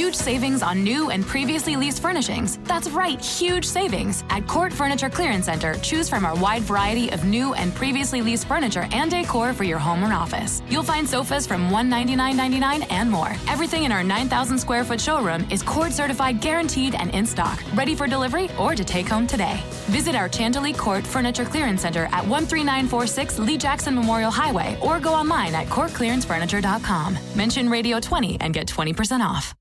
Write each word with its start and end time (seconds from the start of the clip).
huge 0.00 0.14
savings 0.14 0.62
on 0.62 0.82
new 0.82 1.10
and 1.10 1.26
previously 1.26 1.76
leased 1.76 2.00
furnishings. 2.00 2.58
That's 2.64 2.88
right, 2.88 3.20
huge 3.22 3.66
savings. 3.66 4.24
At 4.30 4.46
Court 4.46 4.72
Furniture 4.72 5.10
Clearance 5.10 5.44
Center, 5.44 5.74
choose 5.82 6.08
from 6.08 6.24
our 6.24 6.34
wide 6.36 6.62
variety 6.62 7.10
of 7.10 7.26
new 7.26 7.52
and 7.52 7.74
previously 7.74 8.22
leased 8.22 8.46
furniture 8.46 8.88
and 8.92 9.10
decor 9.10 9.52
for 9.52 9.64
your 9.64 9.78
home 9.78 10.02
or 10.02 10.14
office. 10.14 10.62
You'll 10.70 10.90
find 10.94 11.06
sofas 11.06 11.46
from 11.46 11.68
$199.99 11.68 12.86
and 12.90 13.10
more. 13.10 13.30
Everything 13.46 13.84
in 13.84 13.92
our 13.92 14.02
9,000 14.02 14.58
square 14.58 14.84
foot 14.84 15.02
showroom 15.02 15.46
is 15.50 15.62
Court 15.62 15.92
certified, 15.92 16.40
guaranteed, 16.40 16.94
and 16.94 17.14
in 17.14 17.26
stock, 17.26 17.62
ready 17.74 17.94
for 17.94 18.06
delivery 18.06 18.48
or 18.58 18.74
to 18.74 18.84
take 18.84 19.06
home 19.06 19.26
today. 19.26 19.60
Visit 19.90 20.14
our 20.14 20.32
Chantilly 20.32 20.72
Court 20.72 21.06
Furniture 21.06 21.44
Clearance 21.44 21.82
Center 21.82 22.04
at 22.06 22.24
13946 22.24 23.38
Lee 23.38 23.58
Jackson 23.58 23.94
Memorial 23.94 24.30
Highway 24.30 24.78
or 24.80 24.98
go 24.98 25.12
online 25.12 25.54
at 25.54 25.66
courtclearancefurniture.com. 25.66 27.18
Mention 27.36 27.68
Radio 27.68 28.00
20 28.00 28.38
and 28.40 28.54
get 28.54 28.66
20% 28.66 29.20
off. 29.20 29.54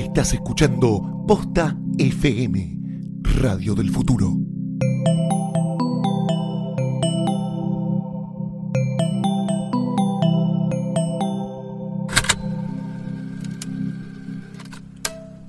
Estás 0.00 0.32
escuchando 0.32 1.24
Posta 1.28 1.76
FM, 1.98 2.78
Radio 3.38 3.74
del 3.74 3.90
Futuro. 3.90 4.34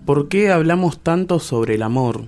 ¿Por 0.03 0.27
qué 0.27 0.51
hablamos 0.51 0.99
tanto 0.99 1.39
sobre 1.39 1.75
el 1.75 1.81
amor? 1.81 2.25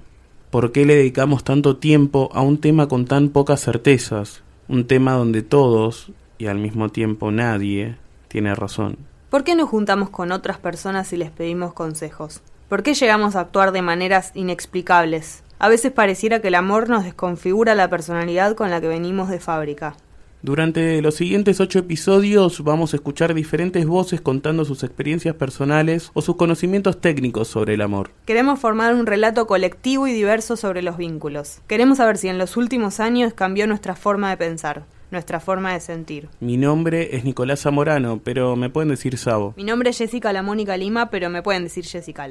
¿Por 0.50 0.72
qué 0.72 0.86
le 0.86 0.96
dedicamos 0.96 1.44
tanto 1.44 1.76
tiempo 1.76 2.30
a 2.32 2.42
un 2.42 2.58
tema 2.58 2.88
con 2.88 3.04
tan 3.04 3.28
pocas 3.32 3.60
certezas? 3.60 4.44
Un 4.70 4.88
tema 4.88 5.12
donde 5.12 5.42
todos, 5.42 6.14
y 6.38 6.46
al 6.46 6.58
mismo 6.58 6.88
tiempo 6.88 7.32
nadie, 7.32 7.98
tiene 8.30 8.56
razón. 8.56 9.13
¿Por 9.34 9.44
qué 9.44 9.56
nos 9.56 9.68
juntamos 9.68 10.12
con 10.12 10.32
otras 10.32 10.60
personas 10.60 11.12
y 11.12 11.18
les 11.18 11.32
pedimos 11.32 11.74
consejos? 11.74 12.42
¿Por 12.70 12.84
qué 12.84 12.94
llegamos 12.94 13.36
a 13.36 13.40
actuar 13.40 13.72
de 13.72 13.82
maneras 13.82 14.30
inexplicables? 14.36 15.42
A 15.58 15.70
veces 15.70 15.92
pareciera 15.92 16.40
que 16.40 16.50
el 16.50 16.54
amor 16.54 16.88
nos 16.88 17.04
desconfigura 17.04 17.74
la 17.74 17.90
personalidad 17.90 18.54
con 18.54 18.70
la 18.70 18.80
que 18.80 18.90
venimos 18.90 19.30
de 19.30 19.40
fábrica. 19.40 19.96
Durante 20.44 21.02
los 21.02 21.16
siguientes 21.16 21.60
ocho 21.60 21.80
episodios 21.80 22.64
vamos 22.64 22.94
a 22.94 22.98
escuchar 22.98 23.34
diferentes 23.34 23.88
voces 23.88 24.22
contando 24.22 24.66
sus 24.66 24.84
experiencias 24.84 25.34
personales 25.34 26.12
o 26.14 26.22
sus 26.22 26.36
conocimientos 26.36 27.02
técnicos 27.02 27.48
sobre 27.48 27.74
el 27.74 27.82
amor. 27.82 28.12
Queremos 28.28 28.60
formar 28.60 28.94
un 28.94 29.08
relato 29.08 29.48
colectivo 29.48 30.06
y 30.06 30.14
diverso 30.14 30.58
sobre 30.58 30.84
los 30.84 30.98
vínculos. 30.98 31.60
Queremos 31.66 31.98
saber 31.98 32.20
si 32.20 32.28
en 32.28 32.38
los 32.38 32.56
últimos 32.56 33.00
años 33.00 33.34
cambió 33.34 33.66
nuestra 33.66 33.96
forma 33.96 34.30
de 34.30 34.38
pensar, 34.38 34.84
nuestra 35.12 35.40
forma 35.40 35.74
de 35.74 35.80
sentir. 35.80 36.30
Mi 36.40 36.58
nombre 36.58 37.16
es 37.16 37.24
Nicolás 37.24 37.62
Zamorano, 37.62 38.20
pero 38.24 38.56
me 38.56 38.70
pueden 38.70 38.90
decir 38.90 39.18
Sabo. 39.18 39.54
Mi 39.58 39.64
nombre 39.64 39.92
es 39.92 39.98
Jessica 39.98 40.34
La 40.34 40.42
Mónica 40.42 40.78
Lima, 40.78 41.10
pero 41.10 41.30
me 41.30 41.42
pueden 41.42 41.64
decir 41.64 41.86
Jessica. 41.86 42.30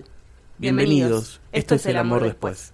Bienvenidos. 0.59 1.41
Esto, 1.53 1.75
es 1.75 1.87
El 1.87 1.97
Amor 1.97 2.23
después. 2.23 2.73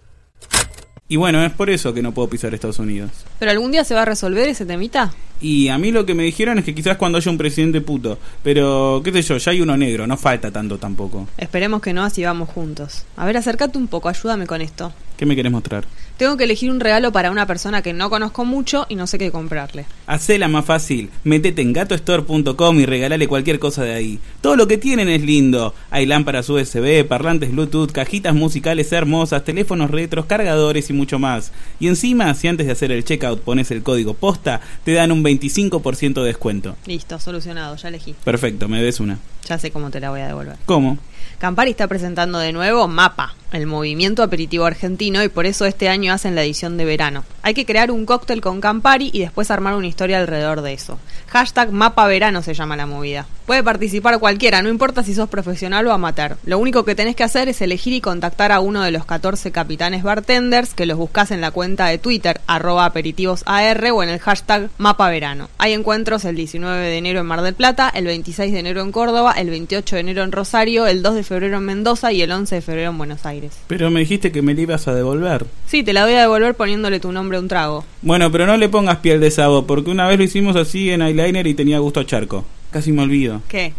Y 1.10 1.16
bueno, 1.16 1.42
es 1.42 1.52
por 1.52 1.70
eso 1.70 1.94
que 1.94 2.02
no 2.02 2.12
puedo 2.12 2.28
pisar 2.28 2.52
Estados 2.52 2.78
Unidos. 2.78 3.10
¿Pero 3.38 3.50
algún 3.50 3.72
día 3.72 3.82
se 3.82 3.94
va 3.94 4.02
a 4.02 4.04
resolver 4.04 4.46
ese 4.46 4.66
temita? 4.66 5.10
Y 5.41 5.69
a 5.69 5.78
mí 5.78 5.91
lo 5.91 6.04
que 6.04 6.12
me 6.12 6.22
dijeron 6.22 6.58
es 6.58 6.66
que 6.66 6.74
quizás 6.74 6.98
cuando 6.98 7.16
haya 7.16 7.30
un 7.30 7.38
presidente 7.38 7.80
puto. 7.80 8.19
Pero, 8.42 9.00
qué 9.02 9.10
sé 9.12 9.22
yo, 9.22 9.38
ya 9.38 9.52
hay 9.52 9.62
uno 9.62 9.74
negro, 9.78 10.06
no 10.06 10.19
falta 10.19 10.50
tanto 10.50 10.76
tampoco. 10.76 11.26
Esperemos 11.38 11.80
que 11.80 11.94
no, 11.94 12.04
así 12.04 12.24
vamos 12.24 12.50
juntos. 12.50 13.06
A 13.16 13.24
ver, 13.24 13.38
acércate 13.38 13.78
un 13.78 13.88
poco, 13.88 14.10
ayúdame 14.10 14.46
con 14.46 14.60
esto. 14.60 14.92
¿Qué 15.16 15.24
me 15.24 15.34
querés 15.34 15.50
mostrar? 15.50 15.86
Tengo 16.19 16.36
que 16.36 16.42
elegir 16.42 16.72
un 16.72 16.80
regalo 16.80 17.12
para 17.12 17.30
una 17.30 17.47
persona 17.47 17.80
que 17.80 17.92
no 17.92 18.11
conozco 18.11 18.44
mucho 18.44 18.86
y 18.88 18.97
no 18.97 19.06
sé 19.06 19.19
qué 19.19 19.30
comprarle. 19.30 19.86
Hacela 20.08 20.48
más 20.48 20.64
fácil. 20.64 21.10
Metete 21.22 21.62
en 21.62 21.72
gatostore.com 21.72 22.80
y 22.80 22.86
regalale 22.86 23.28
cualquier 23.28 23.60
cosa 23.60 23.84
de 23.84 23.94
ahí. 23.94 24.19
Todo 24.41 24.56
lo 24.56 24.66
que 24.66 24.78
tienen 24.78 25.08
es 25.08 25.22
lindo. 25.22 25.75
Hay 25.92 26.06
lámparas 26.06 26.50
USB, 26.50 27.06
parlantes 27.06 27.52
Bluetooth, 27.52 27.92
cajitas 27.92 28.34
musicales 28.34 28.91
hermosas, 28.91 29.44
teléfonos 29.44 29.92
retros, 29.92 30.26
cargadores 30.26 30.91
y 30.91 30.92
mucho 30.92 31.20
más. 31.20 31.53
Y 31.78 31.87
encima, 31.87 32.34
si 32.34 32.48
antes 32.48 32.66
de 32.66 32.72
hacer 32.72 32.91
el 32.91 33.04
checkout 33.04 33.42
pones 33.42 33.71
el 33.71 33.84
código 33.84 34.15
posta, 34.15 34.60
te 34.82 34.94
dan 34.94 35.12
un 35.12 35.22
25% 35.22 36.15
de 36.15 36.26
descuento. 36.26 36.75
Listo, 36.87 37.21
solucionado, 37.21 37.76
ya 37.76 37.91
elegí. 37.91 38.16
Perfecto, 38.25 38.69
me 38.69 38.82
des 38.82 38.98
una. 38.98 39.21
Ya 39.48 39.56
sé 39.56 39.71
cómo 39.71 39.91
te 39.91 40.00
la 40.00 40.10
voy 40.10 40.22
a 40.22 40.26
devolver. 40.26 40.56
¿Cómo? 40.66 40.98
Campari 41.38 41.70
está 41.70 41.86
presentando 41.86 42.38
de 42.38 42.52
nuevo 42.52 42.88
MAPA, 42.88 43.34
el 43.52 43.66
movimiento 43.66 44.22
aperitivo 44.22 44.64
argentino, 44.64 45.22
y 45.22 45.28
por 45.28 45.46
eso 45.46 45.66
este 45.66 45.88
año 45.88 46.12
hacen 46.12 46.34
la 46.34 46.42
edición 46.42 46.76
de 46.76 46.84
verano. 46.84 47.24
Hay 47.48 47.54
que 47.54 47.64
crear 47.64 47.91
un 47.91 48.04
cóctel 48.04 48.42
con 48.42 48.60
Campari 48.60 49.09
y 49.10 49.20
después 49.20 49.50
armar 49.50 49.75
una 49.75 49.86
historia 49.86 50.19
alrededor 50.19 50.60
de 50.60 50.75
eso. 50.75 50.98
Hashtag 51.28 51.72
MAPA 51.72 52.06
Verano 52.06 52.42
se 52.42 52.53
llama 52.53 52.76
la 52.76 52.84
movida. 52.84 53.26
Puede 53.47 53.62
participar 53.62 54.19
cualquiera, 54.19 54.60
no 54.60 54.69
importa 54.69 55.03
si 55.03 55.14
sos 55.14 55.31
profesional 55.31 55.86
o 55.86 55.92
amateur. 55.92 56.36
Lo 56.44 56.59
único 56.59 56.84
que 56.84 56.94
tenés 56.94 57.16
que 57.16 57.25
hacer 57.25 57.48
es 57.48 57.62
elegir 57.62 57.94
y 57.94 58.03
contactar 58.03 58.53
a 58.53 58.60
uno 58.60 58.82
de 58.82 58.91
los 58.91 59.06
14 59.06 59.50
capitanes 59.53 60.03
bartenders 60.03 60.75
que 60.75 60.84
los 60.84 60.98
buscas 60.98 61.31
en 61.31 61.41
la 61.41 61.50
cuenta 61.50 61.86
de 61.86 61.97
Twitter, 61.97 62.42
arroba 62.47 62.84
aperitivosAR 62.84 63.82
o 63.92 64.03
en 64.03 64.10
el 64.10 64.19
hashtag 64.19 64.69
MAPA 64.76 65.09
Verano. 65.09 65.48
Hay 65.56 65.72
encuentros 65.72 66.26
el 66.26 66.36
19 66.36 66.78
de 66.78 66.98
enero 66.98 67.20
en 67.20 67.26
Mar 67.26 67.41
del 67.41 67.54
Plata, 67.54 67.88
el 67.88 68.04
26 68.04 68.53
de 68.53 68.59
enero 68.59 68.82
en 68.82 68.92
Córdoba, 68.92 69.32
el 69.38 69.48
28 69.48 69.97
de 69.97 70.00
enero 70.00 70.22
en 70.25 70.32
Rosario, 70.32 70.86
el 70.86 71.03
2 71.03 71.15
de 71.15 71.22
febrero 71.22 71.56
en 71.56 71.65
Mendoza 71.65 72.12
y 72.12 72.20
el 72.20 72.30
11 72.30 72.56
de 72.56 72.60
febrero 72.60 72.91
en 72.91 72.98
Buenos 72.98 73.25
Aires. 73.25 73.54
Pero 73.69 73.91
me 73.91 74.00
dijiste 74.00 74.30
que 74.30 74.42
me 74.42 74.53
la 74.53 74.60
ibas 74.60 74.86
a 74.88 74.94
devolver. 74.94 75.47
Sí, 75.66 75.82
te 75.82 75.94
la 75.94 76.04
voy 76.04 76.12
a 76.12 76.20
devolver 76.20 76.54
poniéndole 76.54 77.00
tu 77.00 77.10
nombre 77.12 77.38
un 77.41 77.49
trago. 77.49 77.84
Bueno, 78.03 78.31
pero 78.31 78.47
no 78.47 78.56
le 78.56 78.69
pongas 78.69 78.99
piel 78.99 79.21
de 79.21 79.31
sabo, 79.31 79.66
porque 79.66 79.91
una 79.91 80.06
vez 80.06 80.19
lo 80.19 80.25
hicimos 80.25 80.56
así 80.56 80.91
en 80.91 81.03
eyeliner 81.03 81.47
y 81.47 81.54
tenía 81.54 81.78
gusto 81.78 82.00
a 82.00 82.06
charco. 82.06 82.44
Casi 82.71 82.93
me 82.93 83.03
olvido. 83.03 83.41
¿Qué? 83.49 83.72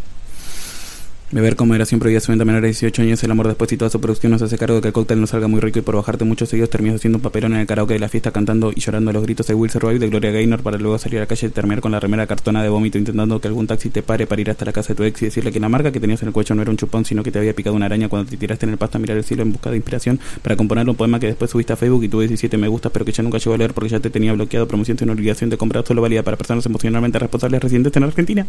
Beber 1.32 1.56
como 1.56 1.76
era 1.76 1.86
siempre 1.86 2.12
ya 2.12 2.20
su 2.20 2.32
venta 2.32 2.44
menor 2.44 2.64
de 2.64 2.70
18 2.70 3.04
años, 3.04 3.24
el 3.24 3.30
amor 3.30 3.48
después 3.48 3.72
y 3.72 3.78
toda 3.78 3.92
su 3.92 4.02
producción 4.02 4.32
nos 4.32 4.42
hace 4.42 4.58
cargo 4.58 4.78
de 4.78 4.82
que 4.82 4.88
el 4.88 4.94
cóctel 4.94 5.22
no 5.22 5.28
salga 5.28 5.48
muy 5.48 5.60
rico 5.60 5.78
y 5.78 5.84
por 5.84 5.96
bajarte 5.96 6.26
muchos 6.26 6.50
seguidos 6.50 6.72
terminas 6.72 6.96
haciendo 6.96 7.20
un 7.20 7.22
papelón 7.22 7.54
en 7.54 7.60
el 7.60 7.68
karaoke 7.68 7.94
de 7.94 8.00
la 8.00 8.10
fiesta 8.10 8.32
cantando 8.32 8.72
y 8.76 8.80
llorando 8.80 9.12
a 9.12 9.14
los 9.14 9.22
gritos 9.22 9.46
de 9.46 9.54
Will 9.54 9.70
Survive 9.70 10.00
de 10.00 10.10
Gloria 10.10 10.32
Gaynor 10.32 10.64
para 10.64 10.80
luego 10.80 10.98
salir 10.98 11.20
a 11.20 11.22
la 11.22 11.28
calle 11.28 11.46
y 11.46 11.50
terminar 11.52 11.82
con 11.82 11.92
la 11.92 12.00
remera 12.00 12.26
cartona 12.26 12.64
de 12.64 12.70
vómito 12.70 12.98
intentando 12.98 13.40
que 13.40 13.48
algún 13.48 13.68
taxi 13.68 13.92
te 13.92 14.02
pare 14.02 14.26
para 14.26 14.42
ir 14.42 14.50
hasta 14.50 14.66
la 14.66 14.74
casa 14.74 14.94
de 14.94 14.96
tu 14.96 15.04
ex 15.04 15.22
y 15.22 15.26
decirle 15.26 15.52
que 15.52 15.60
la 15.60 15.70
marca 15.70 15.92
que 15.92 16.00
tenías 16.00 16.20
en 16.24 16.30
el 16.30 16.34
cuello 16.34 16.56
no 16.56 16.64
era 16.64 16.72
un 16.72 16.78
chupón 16.78 17.06
sino 17.06 17.22
que 17.22 17.32
te 17.32 17.38
había 17.38 17.54
picado 17.54 17.76
una 17.76 17.86
araña 17.86 18.10
cuando 18.10 18.28
te 18.28 18.36
tiraste 18.36 18.66
en 18.66 18.72
el 18.72 18.80
pasto 18.80 18.98
a 18.98 19.02
mirar 19.02 19.16
el 19.16 19.24
cielo 19.24 19.44
en 19.44 19.52
busca 19.52 19.70
de 19.70 19.76
inspiración 19.76 20.20
para 20.42 20.56
componer 20.56 20.90
un 20.90 20.96
poema 20.96 21.20
que 21.20 21.28
después 21.28 21.52
subiste 21.52 21.74
a 21.74 21.76
Facebook 21.76 22.06
y 22.06 22.10
tuvo 22.10 22.22
17 22.22 22.58
me 22.58 22.68
gustas 22.68 22.92
pero 22.92 23.06
que 23.06 23.12
ya 23.12 23.22
nunca 23.22 23.38
llegó 23.38 23.54
a 23.54 23.58
leer 23.60 23.76
porque 23.76 23.90
ya 23.90 24.00
te 24.00 24.10
tenía 24.10 24.34
bloqueado 24.34 24.68
promoción 24.68 24.98
una 25.04 25.14
obligación 25.14 25.52
de 25.52 25.58
comprar 25.58 25.86
solo 25.86 26.02
válida 26.02 26.24
para 26.24 26.38
personas 26.38 26.66
emocionalmente 26.66 27.20
responsables 27.20 27.62
residentes 27.62 27.96
en 27.96 28.04
Argentina. 28.04 28.48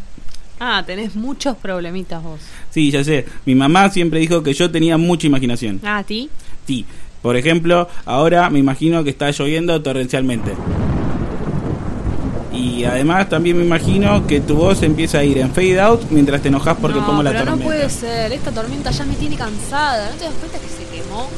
Ah, 0.61 0.83
tenés 0.87 1.17
muchos 1.17 1.57
problemitas 1.57 2.23
vos. 2.23 2.39
Sí, 2.71 2.91
ya 2.91 3.03
sé. 3.03 3.25
Mi 3.47 3.55
mamá 3.55 3.89
siempre 3.89 4.21
dijo 4.21 4.43
que 4.43 4.53
yo 4.53 4.71
tenía 4.71 4.99
mucha 4.99 5.27
imaginación. 5.27 5.81
Ah, 5.83 5.99
¿a 5.99 6.05
ti? 6.05 6.29
Sí. 6.67 6.85
Por 7.23 7.37
ejemplo, 7.37 7.89
ahora 8.05 8.49
me 8.51 8.59
imagino 8.59 9.03
que 9.03 9.11
está 9.11 9.31
lloviendo 9.31 9.81
torrencialmente. 9.83 10.53
Y 12.53 12.85
además 12.85 13.29
también 13.29 13.57
me 13.57 13.65
imagino 13.65 14.27
que 14.27 14.41
tu 14.41 14.55
voz 14.57 14.83
empieza 14.83 15.19
a 15.19 15.25
ir 15.25 15.39
en 15.39 15.51
fade 15.51 15.81
out 15.81 16.03
mientras 16.11 16.43
te 16.43 16.49
enojas 16.49 16.77
porque 16.81 16.99
no, 16.99 17.07
pongo 17.07 17.23
la 17.23 17.31
pero 17.31 17.45
tormenta. 17.45 17.65
no 17.65 17.71
puede 17.71 17.89
ser. 17.91 18.33
Esta 18.33 18.51
tormenta 18.51 18.91
ya 18.91 19.05
me 19.05 19.15
tiene 19.15 19.37
cansada. 19.37 20.11
¿No 20.11 20.17
te 20.17 20.25
das 20.25 20.35
cuenta 20.35 20.59
que 20.59 20.69
se 20.69 20.85
quemó? 20.91 21.29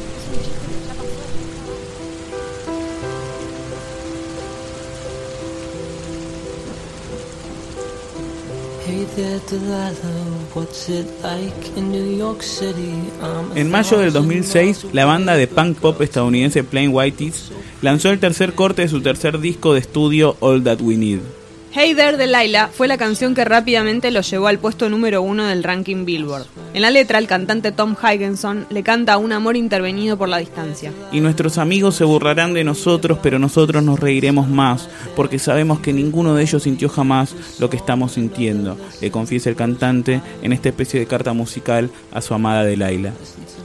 En 13.55 13.71
mayo 13.71 13.99
del 13.99 14.13
thousand 14.13 14.29
2006, 14.29 14.87
la 14.93 15.05
banda 15.05 15.37
de 15.37 15.47
punk 15.47 15.79
pop 15.79 16.01
estadounidense 16.01 16.65
Plain 16.65 16.91
Whiteys 16.93 17.53
lanzó 17.81 18.11
el 18.11 18.19
tercer 18.19 18.55
corte 18.55 18.83
de 18.83 18.89
su 18.89 19.01
tercer 19.01 19.39
disco 19.39 19.75
de 19.75 19.81
estudio 19.81 20.37
All 20.41 20.63
That 20.65 20.81
We 20.81 20.97
Need. 20.97 21.42
Hey 21.75 21.95
There 21.95 22.19
de 22.19 22.27
Laila 22.27 22.69
fue 22.69 22.87
la 22.87 22.99
canción 22.99 23.35
que 23.35 23.47
rápidamente 23.47 24.11
lo 24.11 24.21
llevó 24.21 24.49
al 24.49 24.59
puesto 24.59 24.91
número 24.91 25.23
uno 25.23 25.47
del 25.47 25.65
ranking 25.65 26.05
Billboard. 26.05 26.45
En 26.75 26.83
la 26.83 26.91
letra, 26.91 27.19
el 27.19 27.27
cantante 27.27 27.73
Tom 27.73 27.97
Higginson 27.97 28.67
le 28.69 28.83
canta 28.83 29.15
a 29.15 29.17
un 29.17 29.33
amor 29.33 29.57
intervenido 29.57 30.19
por 30.19 30.29
la 30.29 30.37
distancia. 30.37 30.93
Y 31.13 31.21
nuestros 31.21 31.57
amigos 31.57 31.97
se 31.97 32.05
burlarán 32.05 32.53
de 32.53 32.63
nosotros, 32.63 33.21
pero 33.23 33.39
nosotros 33.39 33.83
nos 33.83 33.99
reiremos 33.99 34.49
más, 34.49 34.91
porque 35.17 35.39
sabemos 35.39 35.81
que 35.81 35.95
ninguno 35.95 36.35
de 36.35 36.43
ellos 36.43 36.63
sintió 36.63 36.91
jamás 36.91 37.35
lo 37.59 37.71
que 37.71 37.79
estamos 37.79 38.13
sintiendo, 38.13 38.77
le 39.01 39.11
confiesa 39.11 39.49
el 39.49 39.57
cantante 39.57 40.21
en 40.43 40.53
esta 40.53 40.69
especie 40.69 41.01
de 41.01 41.07
carta 41.07 41.33
musical 41.33 41.89
a 42.13 42.21
su 42.21 42.35
amada 42.35 42.65
Delilah. 42.65 43.15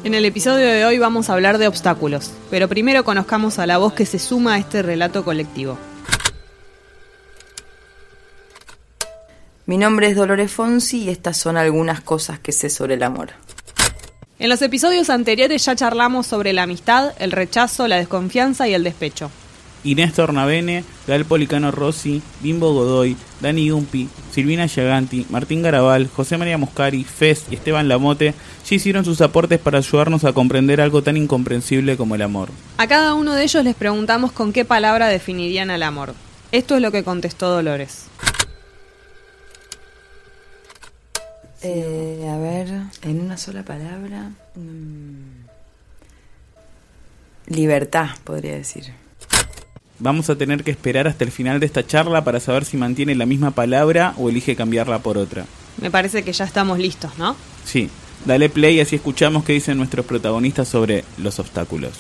En 0.06 0.14
el 0.14 0.24
episodio 0.24 0.66
de 0.66 0.86
hoy 0.86 0.98
vamos 0.98 1.30
a 1.30 1.34
hablar 1.34 1.58
de 1.58 1.68
obstáculos, 1.68 2.32
pero 2.50 2.70
primero 2.70 3.04
conozcamos 3.04 3.60
a 3.60 3.68
la 3.68 3.78
voz 3.78 3.92
que 3.92 4.06
se 4.06 4.18
suma 4.18 4.54
a 4.54 4.60
este 4.60 4.82
relato 4.82 5.26
colectivo. 5.26 5.78
Mi 9.68 9.78
nombre 9.78 10.08
es 10.08 10.16
Dolores 10.16 10.50
Fonsi 10.50 11.04
y 11.04 11.10
estas 11.10 11.36
son 11.36 11.58
algunas 11.58 12.00
cosas 12.00 12.40
que 12.40 12.54
sé 12.54 12.70
sobre 12.70 12.94
el 12.94 13.04
amor. 13.04 13.32
En 14.40 14.48
los 14.48 14.62
episodios 14.62 15.10
anteriores 15.10 15.66
ya 15.66 15.76
charlamos 15.76 16.26
sobre 16.26 16.54
la 16.54 16.64
amistad, 16.64 17.12
el 17.20 17.34
rechazo, 17.34 17.86
la 17.90 17.98
desconfianza 17.98 18.70
y 18.70 18.74
el 18.74 18.86
despecho. 18.86 19.30
Inés 19.84 20.14
Tornavene, 20.14 20.86
Gal 21.06 21.26
Policano 21.26 21.72
Rossi, 21.72 22.22
Bimbo 22.40 22.72
Godoy, 22.72 23.18
Dani 23.42 23.70
Umpi, 23.70 24.08
Silvina 24.32 24.68
Giaganti, 24.68 25.26
Martín 25.30 25.64
Garabal, 25.64 26.08
José 26.08 26.38
María 26.38 26.58
Muscari, 26.58 27.04
Fez 27.04 27.44
y 27.52 27.56
Esteban 27.56 27.90
Lamote 27.90 28.34
ya 28.66 28.76
hicieron 28.76 29.04
sus 29.04 29.20
aportes 29.20 29.60
para 29.60 29.80
ayudarnos 29.80 30.24
a 30.24 30.32
comprender 30.32 30.80
algo 30.80 31.02
tan 31.02 31.18
incomprensible 31.18 31.98
como 31.98 32.16
el 32.16 32.22
amor. 32.22 32.52
A 32.78 32.88
cada 32.88 33.16
uno 33.16 33.34
de 33.34 33.44
ellos 33.44 33.66
les 33.66 33.76
preguntamos 33.76 34.32
con 34.32 34.54
qué 34.54 34.64
palabra 34.64 35.10
definirían 35.10 35.72
al 35.72 35.84
amor. 35.84 36.14
Esto 36.54 36.78
es 36.78 36.82
lo 36.82 36.94
que 36.94 37.04
contestó 37.04 37.50
Dolores. 37.50 38.06
Eh, 41.62 42.30
a 42.32 42.38
ver, 42.38 42.68
en 43.02 43.20
una 43.22 43.38
sola 43.38 43.64
palabra. 43.64 44.32
mm, 44.56 45.48
libertad, 47.48 48.10
podría 48.24 48.56
decir. 48.56 48.94
Vamos 50.00 50.30
a 50.30 50.36
tener 50.36 50.64
que 50.64 50.72
esperar 50.72 51.08
hasta 51.08 51.24
el 51.24 51.32
final 51.32 51.60
de 51.60 51.66
esta 51.66 51.86
charla 51.86 52.24
para 52.24 52.40
saber 52.40 52.66
si 52.66 52.78
mantiene 52.78 53.16
la 53.16 53.26
misma 53.26 53.52
palabra 53.52 54.14
o 54.18 54.30
elige 54.30 54.56
cambiarla 54.56 55.00
por 55.00 55.18
otra. 55.18 55.46
Me 55.82 55.90
parece 55.90 56.24
que 56.24 56.34
ya 56.34 56.46
estamos 56.46 56.78
listos, 56.78 57.18
¿no? 57.18 57.36
Sí, 57.66 57.90
dale 58.26 58.50
play 58.50 58.76
y 58.76 58.82
así 58.82 58.98
escuchamos 58.98 59.44
qué 59.44 59.54
dicen 59.54 59.78
nuestros 59.78 60.06
protagonistas 60.06 60.68
sobre 60.68 61.04
los 61.18 61.40
obstáculos. 61.40 61.94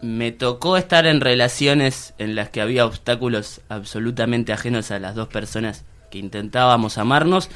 Me 0.00 0.32
tocó 0.32 0.76
estar 0.76 1.06
en 1.06 1.20
relaciones 1.20 2.14
en 2.18 2.34
las 2.34 2.48
que 2.48 2.60
había 2.60 2.86
obstáculos 2.86 3.60
absolutamente 3.68 4.52
ajenos 4.52 4.90
a 4.90 4.98
las 4.98 5.14
dos 5.14 5.28
personas 5.28 5.84
que 6.14 6.18
intentábamos 6.20 6.96
amarnos. 6.96 7.50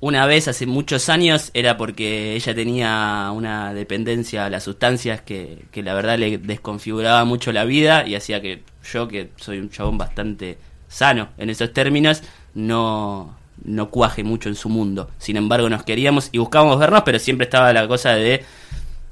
Una 0.00 0.26
vez 0.26 0.48
hace 0.48 0.66
muchos 0.66 1.08
años 1.08 1.52
era 1.54 1.76
porque 1.76 2.34
ella 2.34 2.52
tenía 2.52 3.30
una 3.32 3.72
dependencia 3.72 4.46
a 4.46 4.50
las 4.50 4.64
sustancias 4.64 5.20
que, 5.22 5.64
que 5.70 5.84
la 5.84 5.94
verdad 5.94 6.18
le 6.18 6.38
desconfiguraba 6.38 7.24
mucho 7.24 7.52
la 7.52 7.64
vida 7.64 8.04
y 8.04 8.16
hacía 8.16 8.42
que 8.42 8.64
yo, 8.92 9.06
que 9.06 9.30
soy 9.36 9.58
un 9.58 9.70
chabón 9.70 9.96
bastante 9.96 10.58
sano 10.88 11.28
en 11.38 11.50
esos 11.50 11.72
términos, 11.72 12.22
no, 12.54 13.36
no 13.62 13.90
cuaje 13.90 14.24
mucho 14.24 14.48
en 14.48 14.56
su 14.56 14.68
mundo. 14.68 15.08
Sin 15.18 15.36
embargo, 15.36 15.68
nos 15.68 15.84
queríamos 15.84 16.30
y 16.32 16.38
buscábamos 16.38 16.80
vernos, 16.80 17.02
pero 17.04 17.20
siempre 17.20 17.44
estaba 17.44 17.72
la 17.72 17.86
cosa 17.86 18.10
de 18.14 18.44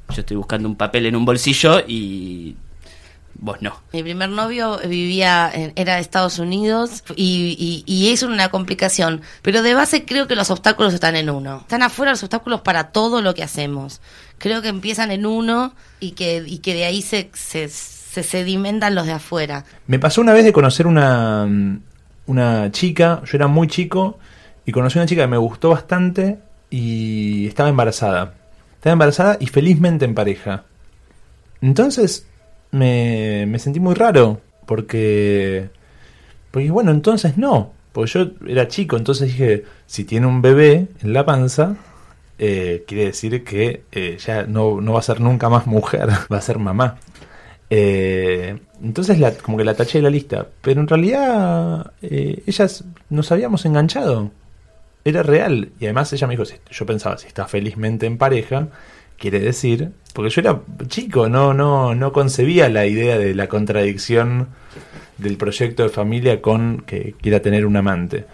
yo 0.08 0.20
estoy 0.20 0.36
buscando 0.36 0.68
un 0.68 0.76
papel 0.76 1.06
en 1.06 1.14
un 1.14 1.24
bolsillo 1.24 1.84
y 1.86 2.56
vos 3.38 3.60
no. 3.60 3.80
Mi 3.92 4.02
primer 4.02 4.28
novio 4.30 4.78
vivía, 4.86 5.50
en- 5.52 5.72
era 5.76 5.94
de 5.96 6.00
Estados 6.00 6.38
Unidos 6.38 7.04
y, 7.14 7.84
y, 7.86 8.12
era 8.12 8.26
una 8.26 8.48
complicación. 8.50 9.22
Pero 9.42 9.62
de 9.62 9.74
base 9.74 10.04
creo 10.04 10.26
que 10.26 10.36
los 10.36 10.50
obstáculos 10.50 10.94
están 10.94 11.16
en 11.16 11.30
uno. 11.30 11.58
Están 11.60 11.82
afuera 11.82 12.12
los 12.12 12.22
obstáculos 12.22 12.60
para 12.62 12.92
todo 12.92 13.22
lo 13.22 13.34
que 13.34 13.42
hacemos. 13.42 14.00
Creo 14.38 14.62
que 14.62 14.68
empiezan 14.68 15.10
en 15.10 15.26
uno 15.26 15.74
y 16.00 16.12
que, 16.12 16.42
y 16.46 16.58
que 16.58 16.74
de 16.74 16.84
ahí 16.84 17.02
se, 17.02 17.30
se, 17.34 17.68
se 17.68 18.22
sedimentan 18.22 18.94
los 18.94 19.06
de 19.06 19.12
afuera. 19.12 19.64
Me 19.86 19.98
pasó 19.98 20.20
una 20.20 20.32
vez 20.32 20.44
de 20.44 20.52
conocer 20.52 20.86
una, 20.86 21.48
una 22.26 22.70
chica, 22.72 23.22
yo 23.24 23.36
era 23.36 23.46
muy 23.46 23.68
chico, 23.68 24.18
y 24.64 24.72
conocí 24.72 24.98
una 24.98 25.06
chica 25.06 25.22
que 25.22 25.28
me 25.28 25.36
gustó 25.36 25.70
bastante 25.70 26.38
y 26.70 27.46
estaba 27.46 27.68
embarazada. 27.68 28.34
Estaba 28.74 28.92
embarazada 28.92 29.36
y 29.40 29.46
felizmente 29.46 30.04
en 30.04 30.14
pareja. 30.14 30.64
Entonces 31.60 32.26
me, 32.76 33.58
sentí 33.58 33.80
muy 33.80 33.94
raro, 33.94 34.40
porque... 34.66 35.70
Porque 36.50 36.70
bueno, 36.70 36.90
entonces 36.90 37.36
no, 37.36 37.72
porque 37.92 38.10
yo 38.10 38.30
era 38.46 38.68
chico, 38.68 38.96
entonces 38.96 39.28
dije, 39.28 39.64
si 39.86 40.04
tiene 40.04 40.26
un 40.26 40.40
bebé 40.40 40.88
en 41.02 41.12
la 41.12 41.26
panza, 41.26 41.76
eh, 42.38 42.84
quiere 42.86 43.06
decir 43.06 43.44
que 43.44 43.84
eh, 43.92 44.16
ya 44.18 44.44
no, 44.44 44.80
no 44.80 44.92
va 44.94 45.00
a 45.00 45.02
ser 45.02 45.20
nunca 45.20 45.48
más 45.48 45.66
mujer, 45.66 46.08
va 46.32 46.36
a 46.38 46.40
ser 46.40 46.58
mamá. 46.58 46.98
Eh, 47.68 48.58
entonces 48.82 49.18
la, 49.18 49.32
como 49.32 49.58
que 49.58 49.64
la 49.64 49.74
taché 49.74 49.98
de 49.98 50.02
la 50.02 50.10
lista. 50.10 50.46
Pero 50.62 50.80
en 50.80 50.88
realidad 50.88 51.92
ellas 52.00 52.84
nos 53.10 53.32
habíamos 53.32 53.64
enganchado. 53.66 54.30
Era 55.04 55.22
real. 55.22 55.70
Y 55.78 55.84
además 55.84 56.12
ella 56.12 56.26
me 56.26 56.36
dijo, 56.36 56.44
yo 56.70 56.86
pensaba, 56.86 57.18
si 57.18 57.26
está 57.26 57.46
felizmente 57.46 58.06
en 58.06 58.18
pareja, 58.18 58.68
quiere 59.18 59.40
decir... 59.40 59.92
Porque 60.12 60.30
yo 60.30 60.40
era 60.40 60.62
chico, 60.88 61.28
no, 61.28 61.52
no, 61.52 61.94
no 61.94 62.10
concebía 62.10 62.70
la 62.70 62.86
idea 62.86 63.18
de 63.18 63.34
la 63.34 63.48
contradicción 63.48 64.48
del 65.18 65.36
proyecto 65.36 65.82
de 65.82 65.90
familia 65.90 66.40
con 66.40 66.84
que 66.86 67.14
quiera 67.20 67.40
tener 67.40 67.66
un 67.66 67.76
amante. 67.76 68.24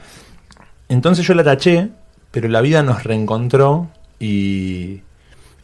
Entonces 0.88 1.26
yo 1.26 1.34
la 1.34 1.42
taché, 1.42 1.88
pero 2.30 2.48
la 2.48 2.60
vida 2.60 2.84
nos 2.84 3.02
reencontró 3.02 3.90
y, 4.20 5.00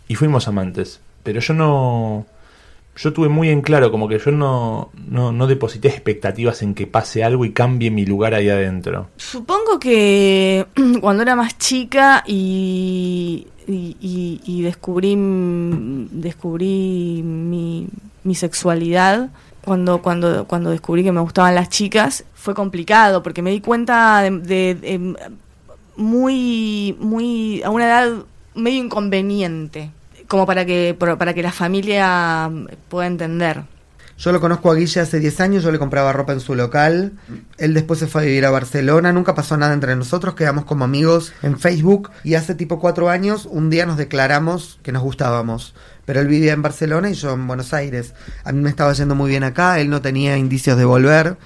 y 0.09 0.15
fuimos 0.17 0.49
amantes. 0.49 1.00
Pero 1.23 1.38
yo 1.41 1.55
no... 1.55 2.26
Yo 3.00 3.12
tuve 3.12 3.29
muy 3.29 3.49
en 3.49 3.61
claro 3.62 3.91
como 3.93 4.09
que 4.09 4.19
yo 4.19 4.31
no, 4.33 4.91
no, 5.09 5.47
deposité 5.47 5.89
expectativas 5.89 6.62
en 6.62 6.75
que 6.75 6.87
pase 6.87 7.23
algo 7.23 7.45
y 7.45 7.53
cambie 7.53 7.91
mi 7.91 8.05
lugar 8.05 8.35
ahí 8.35 8.49
adentro. 8.49 9.09
Supongo 9.17 9.79
que 9.79 10.67
cuando 11.00 11.23
era 11.23 11.37
más 11.37 11.56
chica 11.59 12.25
y, 12.27 13.47
y, 13.67 14.62
descubrí, 14.62 15.15
descubrí 16.11 17.23
mi, 17.25 17.87
mi 18.25 18.35
sexualidad, 18.35 19.31
cuando, 19.65 20.00
cuando, 20.03 20.47
cuando 20.47 20.71
descubrí 20.71 21.05
que 21.05 21.12
me 21.12 21.21
gustaban 21.21 21.55
las 21.55 21.69
chicas, 21.69 22.25
fue 22.35 22.55
complicado 22.55 23.23
porque 23.23 23.43
me 23.43 23.50
di 23.50 23.61
cuenta 23.61 24.23
de, 24.23 24.31
de- 24.31 24.75
de 24.75 25.17
muy, 25.97 26.97
muy, 26.99 27.62
a 27.62 27.71
una 27.71 27.87
edad 27.87 28.12
medio 28.55 28.85
inconveniente, 28.85 29.91
como 30.28 30.46
para 30.46 30.64
que, 30.64 30.96
para 30.98 31.34
que 31.34 31.42
la 31.42 31.52
familia 31.52 32.50
pueda 32.88 33.06
entender. 33.06 33.64
Yo 34.19 34.32
lo 34.32 34.40
conozco 34.40 34.72
a 34.72 34.75
Guille 34.75 35.00
hace 35.00 35.20
10 35.20 35.40
años, 35.40 35.62
yo 35.62 35.70
le 35.70 35.78
compraba 35.78 36.12
ropa 36.12 36.32
en 36.32 36.40
su 36.40 36.56
local. 36.56 37.12
Él 37.56 37.72
después 37.72 38.00
se 38.00 38.08
fue 38.08 38.22
a 38.22 38.25
vivir 38.25 38.44
a 38.46 38.50
Barcelona, 38.50 39.12
nunca 39.12 39.36
pasó 39.36 39.56
nada 39.56 39.72
entre 39.72 39.94
nosotros, 39.94 40.34
quedamos 40.34 40.64
como 40.64 40.84
amigos 40.84 41.32
en 41.42 41.56
Facebook 41.56 42.10
y 42.25 42.34
hace 42.34 42.56
tipo 42.56 42.80
cuatro 42.80 43.10
años 43.10 43.46
un 43.46 43.70
día 43.70 43.86
nos 43.86 43.96
declaramos 43.96 44.80
que 44.82 44.90
nos 44.90 45.04
gustábamos. 45.04 45.72
Pero 46.04 46.20
él 46.20 46.26
vivía 46.26 46.52
en 46.52 46.62
Barcelona 46.62 47.10
y 47.10 47.14
yo 47.14 47.32
en 47.32 47.46
Buenos 47.46 47.72
Aires. 47.72 48.14
A 48.42 48.50
mí 48.50 48.60
me 48.60 48.70
estaba 48.70 48.92
yendo 48.92 49.14
muy 49.14 49.30
bien 49.30 49.44
acá, 49.44 49.78
él 49.78 49.88
no 49.88 50.02
tenía 50.02 50.36
indicios 50.36 50.76
de 50.76 50.84
volver. 50.84 51.36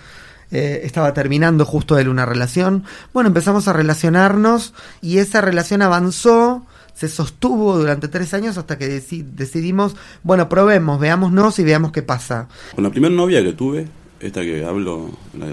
Eh, 0.50 0.80
estaba 0.84 1.12
terminando 1.12 1.66
justo 1.66 1.98
él 1.98 2.08
una 2.08 2.24
relación. 2.24 2.84
Bueno, 3.12 3.28
empezamos 3.28 3.68
a 3.68 3.74
relacionarnos 3.74 4.72
y 5.02 5.18
esa 5.18 5.42
relación 5.42 5.82
avanzó, 5.82 6.66
se 6.94 7.08
sostuvo 7.08 7.76
durante 7.78 8.08
tres 8.08 8.34
años 8.34 8.58
hasta 8.58 8.78
que 8.78 8.86
deci- 8.88 9.24
decidimos, 9.24 9.96
bueno, 10.22 10.48
probemos, 10.48 11.00
veámonos 11.00 11.58
y 11.58 11.64
veamos 11.64 11.92
qué 11.92 12.02
pasa. 12.02 12.48
Con 12.74 12.84
la 12.84 12.90
primera 12.90 13.14
novia 13.14 13.42
que 13.42 13.52
tuve, 13.52 13.86
esta 14.20 14.42
que 14.42 14.64
hablo, 14.64 15.10
la, 15.38 15.46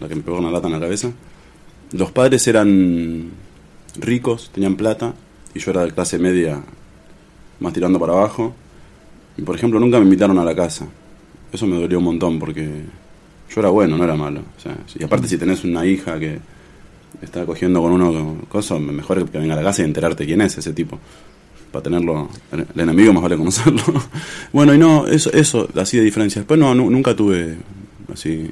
la- 0.00 0.08
que 0.08 0.14
me 0.16 0.22
pegó 0.22 0.38
una 0.38 0.50
lata 0.50 0.66
en 0.68 0.72
la 0.74 0.80
cabeza, 0.80 1.10
los 1.92 2.10
padres 2.12 2.46
eran 2.48 3.30
ricos, 4.00 4.50
tenían 4.52 4.76
plata, 4.76 5.14
y 5.54 5.58
yo 5.60 5.70
era 5.70 5.84
de 5.84 5.92
clase 5.92 6.18
media, 6.18 6.60
más 7.60 7.72
tirando 7.72 7.98
para 7.98 8.12
abajo. 8.14 8.54
Y 9.38 9.42
por 9.42 9.54
ejemplo, 9.56 9.78
nunca 9.80 9.98
me 9.98 10.04
invitaron 10.04 10.38
a 10.38 10.44
la 10.44 10.54
casa. 10.54 10.86
Eso 11.52 11.66
me 11.66 11.76
dolió 11.78 11.98
un 11.98 12.04
montón 12.04 12.38
porque 12.38 12.82
yo 13.50 13.60
era 13.60 13.68
bueno, 13.68 13.96
no 13.96 14.04
era 14.04 14.14
malo. 14.16 14.42
Y 14.98 15.04
aparte, 15.04 15.28
si 15.28 15.38
tenés 15.38 15.62
una 15.64 15.86
hija 15.86 16.18
que 16.18 16.40
está 17.22 17.44
cogiendo 17.46 17.80
con 17.82 17.92
uno, 17.92 18.36
cosa, 18.48 18.78
mejor 18.78 19.28
que 19.30 19.38
venga 19.38 19.54
a 19.54 19.56
la 19.56 19.62
casa 19.62 19.82
y 19.82 19.84
enterarte 19.86 20.26
quién 20.26 20.40
es 20.40 20.58
ese 20.58 20.72
tipo 20.72 20.98
para 21.72 21.82
tenerlo, 21.82 22.28
el, 22.52 22.66
enemigo 22.80 23.12
más 23.12 23.22
vale 23.22 23.36
conocerlo. 23.36 23.82
bueno, 24.52 24.74
y 24.74 24.78
no, 24.78 25.06
eso, 25.06 25.30
eso, 25.32 25.68
así 25.76 25.98
de 25.98 26.04
diferencia. 26.04 26.40
Después 26.40 26.58
no, 26.58 26.74
nu- 26.74 26.90
nunca 26.90 27.14
tuve 27.14 27.56
así 28.12 28.50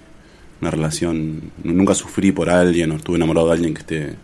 una 0.60 0.70
relación, 0.70 1.40
nu- 1.62 1.72
nunca 1.74 1.94
sufrí 1.94 2.32
por 2.32 2.50
alguien 2.50 2.90
o 2.90 2.96
estuve 2.96 3.16
enamorado 3.16 3.46
de 3.48 3.52
alguien 3.54 3.74
que 3.74 3.80
esté 3.80 4.14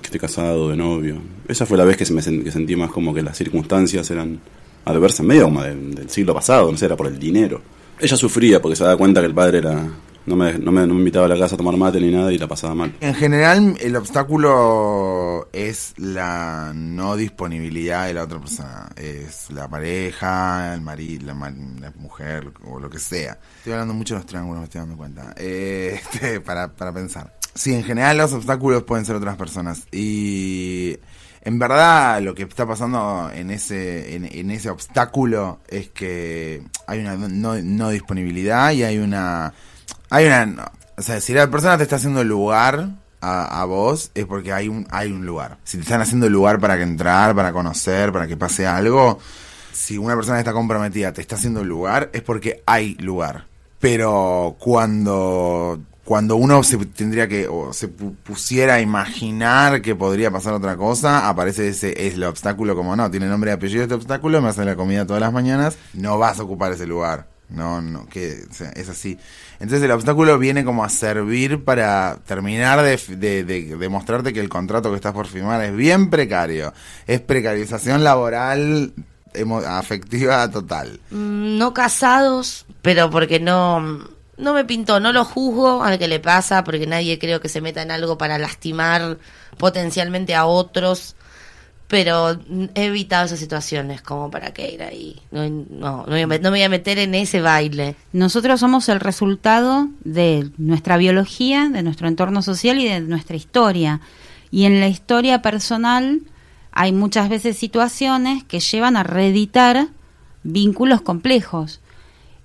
que 0.00 0.06
esté 0.06 0.18
casado, 0.18 0.70
de 0.70 0.76
novio. 0.76 1.20
Esa 1.46 1.66
fue 1.66 1.76
la 1.76 1.84
vez 1.84 1.96
que, 1.96 2.06
se 2.06 2.12
me 2.14 2.22
sentí 2.22 2.74
más 2.74 2.90
como 2.90 3.12
que 3.12 3.22
las 3.22 3.36
circunstancias 3.36 4.10
eran 4.10 4.40
adversas, 4.86 5.24
medio 5.26 5.44
como 5.44 5.62
de- 5.62 5.74
del 5.74 6.08
siglo 6.10 6.34
pasado, 6.34 6.70
no 6.72 6.76
sé, 6.78 6.86
era 6.86 6.96
por 6.96 7.06
el 7.06 7.18
dinero. 7.18 7.60
Ella 8.00 8.16
sufría 8.16 8.60
porque 8.62 8.76
se 8.76 8.82
daba 8.84 8.96
cuenta 8.96 9.20
que 9.20 9.26
el 9.26 9.34
padre 9.34 9.58
era 9.58 9.86
no 10.30 10.36
me, 10.36 10.52
no 10.58 10.70
me, 10.70 10.86
no 10.86 10.94
me 10.94 11.00
invitaba 11.00 11.26
a 11.26 11.28
la 11.28 11.38
casa 11.38 11.56
a 11.56 11.58
tomar 11.58 11.76
mate 11.76 12.00
ni 12.00 12.10
nada 12.10 12.32
y 12.32 12.38
la 12.38 12.46
pasaba 12.46 12.74
mal. 12.74 12.94
En 13.00 13.14
general, 13.14 13.76
el 13.80 13.96
obstáculo 13.96 15.48
es 15.52 15.92
la 15.96 16.72
no 16.74 17.16
disponibilidad 17.16 18.06
de 18.06 18.14
la 18.14 18.24
otra 18.24 18.38
persona. 18.38 18.88
Es 18.96 19.50
la 19.50 19.68
pareja, 19.68 20.72
el 20.72 20.82
marido, 20.82 21.26
la, 21.26 21.34
la 21.34 21.92
mujer 21.98 22.52
o 22.64 22.78
lo 22.78 22.88
que 22.88 23.00
sea. 23.00 23.38
Estoy 23.58 23.72
hablando 23.72 23.94
mucho 23.94 24.14
de 24.14 24.20
los 24.20 24.26
triángulos, 24.26 24.60
me 24.60 24.64
estoy 24.64 24.80
dando 24.80 24.96
cuenta. 24.96 25.34
Este, 25.40 26.40
para, 26.40 26.68
para 26.68 26.92
pensar. 26.92 27.34
Sí, 27.54 27.74
en 27.74 27.82
general 27.82 28.16
los 28.16 28.32
obstáculos 28.32 28.84
pueden 28.84 29.04
ser 29.04 29.16
otras 29.16 29.36
personas. 29.36 29.86
Y 29.90 30.96
en 31.42 31.58
verdad 31.58 32.20
lo 32.22 32.34
que 32.34 32.44
está 32.44 32.66
pasando 32.66 33.30
en 33.34 33.50
ese, 33.50 34.14
en, 34.14 34.26
en 34.26 34.50
ese 34.50 34.70
obstáculo 34.70 35.60
es 35.68 35.88
que 35.90 36.62
hay 36.86 37.00
una 37.00 37.16
no, 37.16 37.56
no 37.60 37.90
disponibilidad 37.90 38.70
y 38.72 38.84
hay 38.84 38.98
una... 38.98 39.52
Hay 40.10 40.26
una... 40.26 40.46
no, 40.46 40.64
o 40.96 41.02
sea, 41.02 41.20
si 41.20 41.32
la 41.32 41.50
persona 41.50 41.76
te 41.78 41.84
está 41.84 41.96
haciendo 41.96 42.22
lugar 42.24 42.90
a, 43.20 43.60
a 43.62 43.64
vos, 43.64 44.10
es 44.14 44.26
porque 44.26 44.52
hay 44.52 44.68
un, 44.68 44.86
hay 44.90 45.10
un 45.12 45.24
lugar. 45.24 45.58
Si 45.64 45.76
te 45.78 45.82
están 45.84 46.00
haciendo 46.02 46.28
lugar 46.28 46.58
para 46.60 46.76
que 46.76 46.82
entrar, 46.82 47.34
para 47.34 47.52
conocer, 47.52 48.12
para 48.12 48.26
que 48.26 48.36
pase 48.36 48.66
algo, 48.66 49.18
si 49.72 49.96
una 49.98 50.16
persona 50.16 50.38
está 50.38 50.52
comprometida 50.52 51.12
te 51.12 51.20
está 51.22 51.36
haciendo 51.36 51.64
lugar, 51.64 52.10
es 52.12 52.22
porque 52.22 52.62
hay 52.66 52.94
lugar. 52.96 53.46
Pero 53.78 54.56
cuando 54.58 55.80
cuando 56.04 56.34
uno 56.36 56.62
se 56.64 56.76
tendría 56.86 57.28
que 57.28 57.46
o 57.46 57.72
se 57.72 57.88
pu- 57.88 58.16
pusiera 58.16 58.74
a 58.74 58.80
imaginar 58.80 59.80
que 59.80 59.94
podría 59.94 60.30
pasar 60.30 60.54
otra 60.54 60.76
cosa, 60.76 61.28
aparece 61.28 61.68
ese 61.68 62.08
es 62.08 62.14
el 62.14 62.24
obstáculo 62.24 62.74
como 62.74 62.96
no, 62.96 63.10
tiene 63.10 63.26
nombre 63.26 63.52
y 63.52 63.54
apellido 63.54 63.84
este 63.84 63.94
obstáculo, 63.94 64.42
me 64.42 64.48
hace 64.48 64.64
la 64.64 64.74
comida 64.74 65.06
todas 65.06 65.20
las 65.20 65.32
mañanas, 65.32 65.76
no 65.94 66.18
vas 66.18 66.40
a 66.40 66.42
ocupar 66.42 66.72
ese 66.72 66.86
lugar. 66.86 67.26
No, 67.50 67.80
no, 67.80 68.06
que 68.06 68.44
es 68.74 68.88
así. 68.88 69.18
Entonces 69.58 69.82
el 69.82 69.90
obstáculo 69.90 70.38
viene 70.38 70.64
como 70.64 70.84
a 70.84 70.88
servir 70.88 71.64
para 71.64 72.18
terminar 72.26 72.80
de, 72.82 73.44
de, 73.44 74.32
que 74.32 74.40
el 74.40 74.48
contrato 74.48 74.90
que 74.90 74.96
estás 74.96 75.12
por 75.12 75.26
firmar 75.26 75.62
es 75.64 75.74
bien 75.74 76.10
precario. 76.10 76.72
Es 77.06 77.20
precarización 77.20 78.04
laboral 78.04 78.92
afectiva 79.66 80.48
total. 80.50 81.00
Mm, 81.10 81.58
No 81.58 81.74
casados, 81.74 82.66
pero 82.82 83.10
porque 83.10 83.40
no, 83.40 83.80
no 84.36 84.54
me 84.54 84.64
pintó, 84.64 85.00
no 85.00 85.12
lo 85.12 85.24
juzgo 85.24 85.82
al 85.82 85.98
que 85.98 86.08
le 86.08 86.20
pasa, 86.20 86.64
porque 86.64 86.86
nadie 86.86 87.18
creo 87.18 87.40
que 87.40 87.48
se 87.48 87.60
meta 87.60 87.82
en 87.82 87.90
algo 87.90 88.16
para 88.18 88.38
lastimar 88.38 89.18
potencialmente 89.58 90.34
a 90.34 90.46
otros, 90.46 91.16
pero 91.90 92.38
he 92.76 92.84
evitado 92.84 93.26
esas 93.26 93.40
situaciones 93.40 94.00
como 94.00 94.30
para 94.30 94.52
qué 94.52 94.70
ir 94.70 94.82
ahí. 94.84 95.20
No, 95.32 95.48
no, 95.48 96.06
no 96.06 96.28
me, 96.28 96.38
no 96.38 96.44
me 96.44 96.50
voy 96.50 96.62
a 96.62 96.68
meter 96.68 97.00
en 97.00 97.16
ese 97.16 97.40
baile. 97.40 97.96
Nosotros 98.12 98.60
somos 98.60 98.88
el 98.88 99.00
resultado 99.00 99.88
de 100.04 100.50
nuestra 100.56 100.98
biología, 100.98 101.68
de 101.68 101.82
nuestro 101.82 102.06
entorno 102.06 102.42
social 102.42 102.78
y 102.78 102.86
de 102.86 103.00
nuestra 103.00 103.34
historia. 103.34 104.00
Y 104.52 104.66
en 104.66 104.78
la 104.78 104.86
historia 104.86 105.42
personal 105.42 106.20
hay 106.70 106.92
muchas 106.92 107.28
veces 107.28 107.56
situaciones 107.56 108.44
que 108.44 108.60
llevan 108.60 108.96
a 108.96 109.02
reeditar 109.02 109.88
vínculos 110.44 111.00
complejos. 111.00 111.80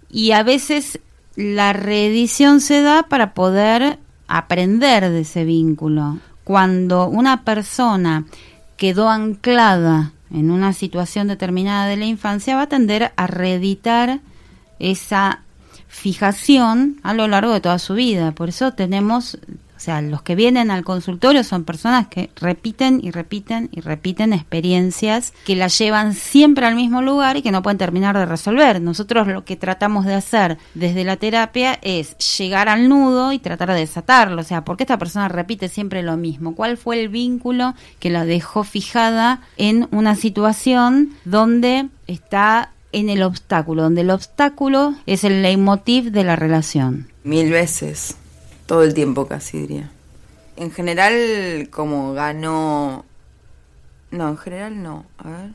Y 0.10 0.32
a 0.32 0.42
veces 0.42 1.00
la 1.36 1.72
reedición 1.72 2.62
se 2.62 2.82
da 2.82 3.04
para 3.04 3.36
poder 3.36 4.00
aprender 4.28 5.08
de 5.12 5.20
ese 5.20 5.46
vínculo. 5.46 6.18
Cuando 6.44 7.08
una 7.08 7.44
persona 7.44 8.26
quedó 8.78 9.10
anclada 9.10 10.12
en 10.32 10.52
una 10.52 10.74
situación 10.74 11.28
determinada 11.28 11.88
de 11.88 11.98
la 11.98 12.06
infancia, 12.06 12.56
va 12.56 12.64
a 12.64 12.70
tender 12.70 13.14
a 13.16 13.28
reeditar 13.28 14.20
esa 14.80 15.42
fijación 15.88 17.00
a 17.04 17.14
lo 17.14 17.28
largo 17.28 17.54
de 17.54 17.62
toda 17.62 17.80
su 17.80 17.94
vida. 17.94 18.34
Por 18.34 18.50
eso 18.50 18.74
tenemos, 18.74 19.38
o 19.76 19.80
sea, 19.80 20.02
los 20.02 20.22
que 20.22 20.36
vienen 20.36 20.72
al 20.72 20.84
consultorio 20.84 21.44
son 21.44 21.64
personas 21.64 22.08
que 22.08 22.30
repiten 22.36 23.00
y 23.04 23.12
repiten 23.12 23.70
y 23.72 23.82
repiten 23.82 24.34
experiencias 24.34 25.34
que 25.46 25.56
las 25.56 25.78
llevan 25.78 26.14
siempre 26.14 26.66
al 26.66 26.76
mismo 26.76 27.02
lugar 27.02 27.38
y 27.38 27.42
que 27.42 27.52
no 27.52 27.62
pueden 27.62 27.78
terminar 27.78 28.18
de 28.18 28.26
resolver. 28.26 28.82
Nosotros 28.82 29.28
lo 29.28 29.44
que 29.44 29.56
tratamos 29.56 30.06
de 30.06 30.14
hacer 30.14 30.58
desde 30.74 31.04
la 31.04 31.18
terapia 31.18 31.78
es 31.82 32.18
llegar 32.38 32.70
al 32.70 32.88
nudo 32.88 33.32
y 33.32 33.40
tratar 33.40 33.70
de 33.70 33.80
desatarlo. 33.80 34.42
O 34.42 34.46
sea, 34.46 34.64
¿por 34.64 34.78
qué 34.78 34.84
esta 34.84 34.98
persona 34.98 35.28
repite 35.28 35.68
siempre 35.68 36.04
lo 36.04 36.18
mismo? 36.18 36.56
¿Cuál 36.56 36.78
fue 36.78 37.02
el 37.02 37.10
vínculo 37.10 37.76
que 38.00 38.10
la 38.10 38.26
dejó 38.26 38.64
fijada 38.64 39.42
en 39.58 39.88
una 39.92 40.16
situación 40.16 41.12
donde 41.26 41.88
está 42.08 42.72
en 42.96 43.10
el 43.10 43.24
obstáculo, 43.24 43.84
donde 43.84 44.02
el 44.02 44.10
obstáculo 44.10 44.96
es 45.06 45.26
el 45.26 45.42
leitmotiv 45.42 46.12
de 46.12 46.24
la 46.24 46.38
relación. 46.38 47.10
Mil 47.26 47.52
veces, 47.52 48.16
todo 48.66 48.84
el 48.84 48.94
tiempo 48.94 49.28
casi 49.28 49.60
diría. 49.60 49.92
En 50.56 50.72
general, 50.72 51.70
como 51.72 52.14
ganó... 52.14 53.06
No, 54.12 54.30
en 54.30 54.38
general 54.38 54.82
no, 54.82 55.06
a 55.18 55.30
ver. 55.30 55.50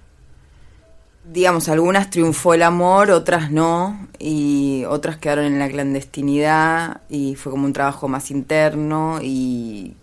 Digamos, 1.24 1.68
algunas 1.68 2.10
triunfó 2.10 2.54
el 2.54 2.62
amor, 2.62 3.10
otras 3.10 3.50
no, 3.50 4.08
y 4.18 4.84
otras 4.88 5.16
quedaron 5.18 5.44
en 5.44 5.58
la 5.58 5.68
clandestinidad, 5.68 7.02
y 7.08 7.36
fue 7.36 7.52
como 7.52 7.66
un 7.66 7.72
trabajo 7.72 8.08
más 8.08 8.30
interno, 8.30 9.20
y, 9.22 9.96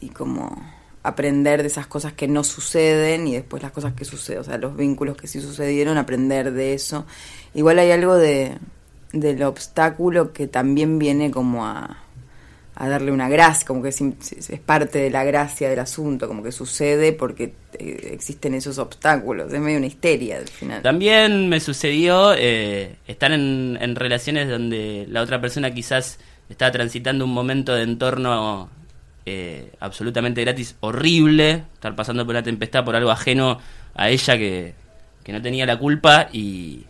y 0.00 0.08
como 0.08 0.56
aprender 1.02 1.62
de 1.62 1.68
esas 1.68 1.86
cosas 1.86 2.12
que 2.12 2.28
no 2.28 2.44
suceden 2.44 3.26
y 3.26 3.34
después 3.34 3.62
las 3.62 3.72
cosas 3.72 3.94
que 3.94 4.04
suceden, 4.04 4.40
o 4.40 4.44
sea, 4.44 4.58
los 4.58 4.76
vínculos 4.76 5.16
que 5.16 5.26
sí 5.26 5.40
sucedieron, 5.40 5.96
aprender 5.98 6.52
de 6.52 6.74
eso. 6.74 7.06
Igual 7.54 7.78
hay 7.78 7.90
algo 7.90 8.14
de 8.14 8.58
del 9.12 9.42
obstáculo 9.42 10.32
que 10.34 10.46
también 10.48 10.98
viene 10.98 11.30
como 11.30 11.66
a, 11.66 11.96
a 12.80 12.88
darle 12.88 13.10
una 13.10 13.28
gracia, 13.28 13.66
como 13.66 13.82
que 13.82 13.88
es, 13.88 14.00
parte 14.64 15.00
de 15.00 15.10
la 15.10 15.24
gracia 15.24 15.68
del 15.68 15.80
asunto, 15.80 16.28
como 16.28 16.44
que 16.44 16.52
sucede 16.52 17.12
porque 17.12 17.52
eh, 17.76 18.10
existen 18.12 18.54
esos 18.54 18.78
obstáculos, 18.78 19.52
es 19.52 19.58
medio 19.58 19.78
una 19.78 19.88
histeria 19.88 20.36
al 20.36 20.46
final. 20.46 20.80
También 20.82 21.48
me 21.48 21.58
sucedió 21.58 22.34
eh, 22.34 22.94
estar 23.08 23.32
en, 23.32 23.96
relaciones 23.96 24.48
donde 24.48 25.06
la 25.08 25.22
otra 25.22 25.40
persona 25.40 25.72
quizás 25.72 26.20
estaba 26.48 26.70
transitando 26.70 27.24
un 27.24 27.32
momento 27.32 27.74
de 27.74 27.82
entorno 27.82 28.70
eh, 29.26 29.72
absolutamente 29.80 30.42
gratis, 30.42 30.76
horrible, 30.78 31.64
estar 31.74 31.96
pasando 31.96 32.24
por 32.24 32.36
la 32.36 32.44
tempestad 32.44 32.84
por 32.84 32.94
algo 32.94 33.10
ajeno 33.10 33.58
a 33.96 34.08
ella 34.08 34.38
que, 34.38 34.74
que 35.24 35.32
no 35.32 35.42
tenía 35.42 35.66
la 35.66 35.80
culpa 35.80 36.28
y, 36.32 36.84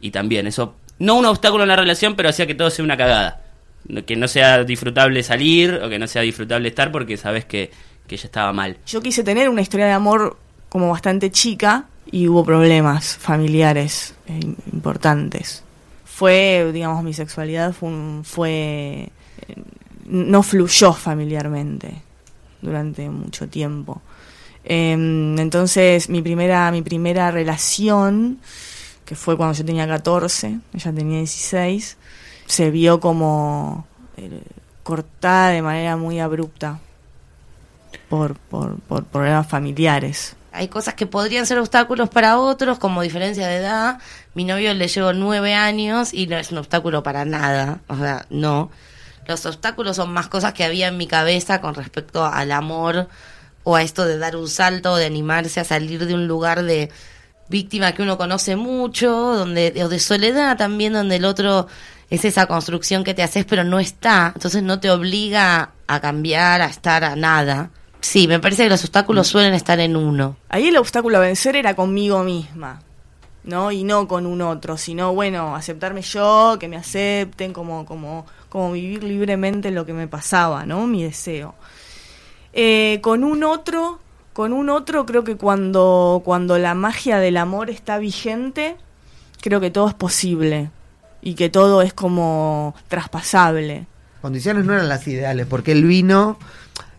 y 0.00 0.12
también 0.12 0.46
eso, 0.46 0.76
no 1.00 1.16
un 1.16 1.26
obstáculo 1.26 1.64
en 1.64 1.68
la 1.70 1.76
relación, 1.76 2.14
pero 2.14 2.28
hacía 2.28 2.46
que 2.46 2.54
todo 2.54 2.70
sea 2.70 2.84
una 2.84 2.96
cagada. 2.96 3.42
Que 4.06 4.16
no 4.16 4.26
sea 4.28 4.64
disfrutable 4.64 5.22
salir 5.22 5.74
o 5.82 5.88
que 5.88 5.98
no 5.98 6.06
sea 6.06 6.22
disfrutable 6.22 6.68
estar 6.68 6.90
porque 6.90 7.16
sabes 7.16 7.44
que, 7.44 7.70
que 8.06 8.14
ella 8.16 8.24
estaba 8.26 8.52
mal. 8.52 8.76
Yo 8.86 9.00
quise 9.00 9.22
tener 9.22 9.48
una 9.48 9.60
historia 9.62 9.86
de 9.86 9.92
amor 9.92 10.36
como 10.68 10.90
bastante 10.90 11.30
chica 11.30 11.84
y 12.10 12.26
hubo 12.28 12.44
problemas 12.44 13.16
familiares 13.16 14.14
eh, 14.28 14.40
importantes. 14.72 15.62
Fue, 16.04 16.70
digamos, 16.72 17.02
mi 17.04 17.12
sexualidad 17.12 17.72
fue, 17.72 17.88
un- 17.90 18.22
fue 18.24 19.10
eh, 19.48 19.54
no 20.06 20.42
fluyó 20.42 20.92
familiarmente 20.92 22.02
durante 22.62 23.08
mucho 23.10 23.48
tiempo. 23.48 24.00
Em, 24.64 25.38
entonces, 25.38 26.08
mi 26.08 26.22
primera, 26.22 26.70
mi 26.72 26.82
primera 26.82 27.30
relación, 27.30 28.38
que 29.04 29.14
fue 29.14 29.36
cuando 29.36 29.54
yo 29.56 29.64
tenía 29.64 29.86
14, 29.86 30.58
ella 30.74 30.92
tenía 30.92 31.18
16, 31.18 31.96
se 32.46 32.70
vio 32.70 33.00
como 33.00 33.86
eh, 34.16 34.42
cortada 34.82 35.50
de 35.50 35.62
manera 35.62 35.96
muy 35.96 36.20
abrupta 36.20 36.80
por, 38.08 38.36
por, 38.36 39.04
problemas 39.04 39.46
familiares. 39.46 40.36
Hay 40.52 40.68
cosas 40.68 40.94
que 40.94 41.06
podrían 41.06 41.44
ser 41.44 41.58
obstáculos 41.58 42.08
para 42.08 42.38
otros, 42.38 42.78
como 42.78 43.02
diferencia 43.02 43.46
de 43.46 43.56
edad. 43.56 43.98
Mi 44.34 44.44
novio 44.44 44.72
le 44.72 44.88
llevo 44.88 45.12
nueve 45.12 45.54
años 45.54 46.14
y 46.14 46.26
no 46.26 46.38
es 46.38 46.50
un 46.50 46.58
obstáculo 46.58 47.02
para 47.02 47.24
nada. 47.24 47.80
O 47.88 47.96
sea, 47.96 48.26
no. 48.30 48.70
Los 49.26 49.44
obstáculos 49.44 49.96
son 49.96 50.12
más 50.12 50.28
cosas 50.28 50.54
que 50.54 50.64
había 50.64 50.88
en 50.88 50.96
mi 50.96 51.06
cabeza 51.06 51.60
con 51.60 51.74
respecto 51.74 52.24
al 52.24 52.52
amor 52.52 53.08
o 53.64 53.74
a 53.76 53.82
esto 53.82 54.06
de 54.06 54.18
dar 54.18 54.36
un 54.36 54.48
salto, 54.48 54.96
de 54.96 55.06
animarse 55.06 55.60
a 55.60 55.64
salir 55.64 56.06
de 56.06 56.14
un 56.14 56.28
lugar 56.28 56.62
de 56.62 56.90
víctima 57.48 57.92
que 57.92 58.02
uno 58.02 58.16
conoce 58.16 58.56
mucho, 58.56 59.10
donde 59.10 59.74
o 59.84 59.88
de 59.88 59.98
soledad 59.98 60.56
también, 60.56 60.92
donde 60.92 61.16
el 61.16 61.24
otro 61.24 61.66
es 62.10 62.24
esa 62.24 62.46
construcción 62.46 63.04
que 63.04 63.14
te 63.14 63.22
haces 63.22 63.44
pero 63.44 63.64
no 63.64 63.78
está, 63.78 64.32
entonces 64.34 64.62
no 64.62 64.80
te 64.80 64.90
obliga 64.90 65.72
a 65.86 66.00
cambiar, 66.00 66.60
a 66.62 66.66
estar 66.66 67.04
a 67.04 67.16
nada. 67.16 67.70
Sí, 68.00 68.28
me 68.28 68.38
parece 68.38 68.64
que 68.64 68.70
los 68.70 68.84
obstáculos 68.84 69.26
suelen 69.26 69.54
estar 69.54 69.80
en 69.80 69.96
uno. 69.96 70.36
Ahí 70.48 70.68
el 70.68 70.76
obstáculo 70.76 71.18
a 71.18 71.20
vencer 71.20 71.56
era 71.56 71.74
conmigo 71.74 72.22
misma, 72.22 72.80
¿no? 73.42 73.72
Y 73.72 73.82
no 73.82 74.06
con 74.06 74.26
un 74.26 74.42
otro, 74.42 74.76
sino, 74.76 75.12
bueno, 75.12 75.56
aceptarme 75.56 76.02
yo, 76.02 76.56
que 76.60 76.68
me 76.68 76.76
acepten, 76.76 77.52
como, 77.52 77.84
como, 77.84 78.26
como 78.48 78.72
vivir 78.72 79.02
libremente 79.02 79.70
lo 79.72 79.86
que 79.86 79.92
me 79.92 80.06
pasaba, 80.06 80.64
¿no? 80.66 80.86
Mi 80.86 81.02
deseo. 81.02 81.54
Eh, 82.52 83.00
con 83.02 83.24
un 83.24 83.42
otro, 83.42 83.98
con 84.32 84.52
un 84.52 84.70
otro 84.70 85.04
creo 85.04 85.24
que 85.24 85.36
cuando, 85.36 86.22
cuando 86.24 86.58
la 86.58 86.74
magia 86.74 87.18
del 87.18 87.38
amor 87.38 87.70
está 87.70 87.98
vigente, 87.98 88.76
creo 89.40 89.60
que 89.60 89.70
todo 89.70 89.88
es 89.88 89.94
posible 89.94 90.70
y 91.26 91.34
que 91.34 91.48
todo 91.50 91.82
es 91.82 91.92
como 91.92 92.72
traspasable. 92.86 93.86
Condiciones 94.22 94.64
no 94.64 94.74
eran 94.74 94.88
las 94.88 95.08
ideales, 95.08 95.44
porque 95.48 95.72
él 95.72 95.84
vino 95.84 96.38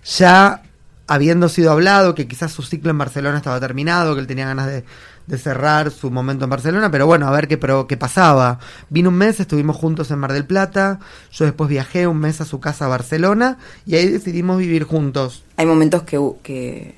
ya 0.04 0.62
habiendo 1.08 1.48
sido 1.48 1.72
hablado, 1.72 2.14
que 2.14 2.28
quizás 2.28 2.52
su 2.52 2.62
ciclo 2.62 2.92
en 2.92 2.98
Barcelona 2.98 3.38
estaba 3.38 3.58
terminado, 3.62 4.14
que 4.16 4.20
él 4.20 4.28
tenía 4.28 4.46
ganas 4.46 4.68
de, 4.68 4.84
de 5.28 5.38
cerrar 5.38 5.92
su 5.92 6.12
momento 6.12 6.44
en 6.44 6.50
Barcelona, 6.50 6.92
pero 6.92 7.06
bueno, 7.06 7.26
a 7.26 7.32
ver 7.32 7.48
qué, 7.48 7.58
pro- 7.58 7.88
qué 7.88 7.96
pasaba. 7.96 8.60
Vino 8.90 9.08
un 9.08 9.16
mes, 9.16 9.40
estuvimos 9.40 9.78
juntos 9.78 10.12
en 10.12 10.20
Mar 10.20 10.34
del 10.34 10.44
Plata, 10.44 11.00
yo 11.32 11.46
después 11.46 11.70
viajé 11.70 12.08
un 12.08 12.18
mes 12.20 12.42
a 12.42 12.46
su 12.46 12.60
casa 12.60 12.84
a 12.84 12.90
Barcelona 12.90 13.58
y 13.86 13.96
ahí 13.96 14.08
decidimos 14.10 14.58
vivir 14.58 14.84
juntos. 14.84 15.44
Hay 15.56 15.66
momentos 15.66 16.04
que, 16.04 16.20
que, 16.44 16.96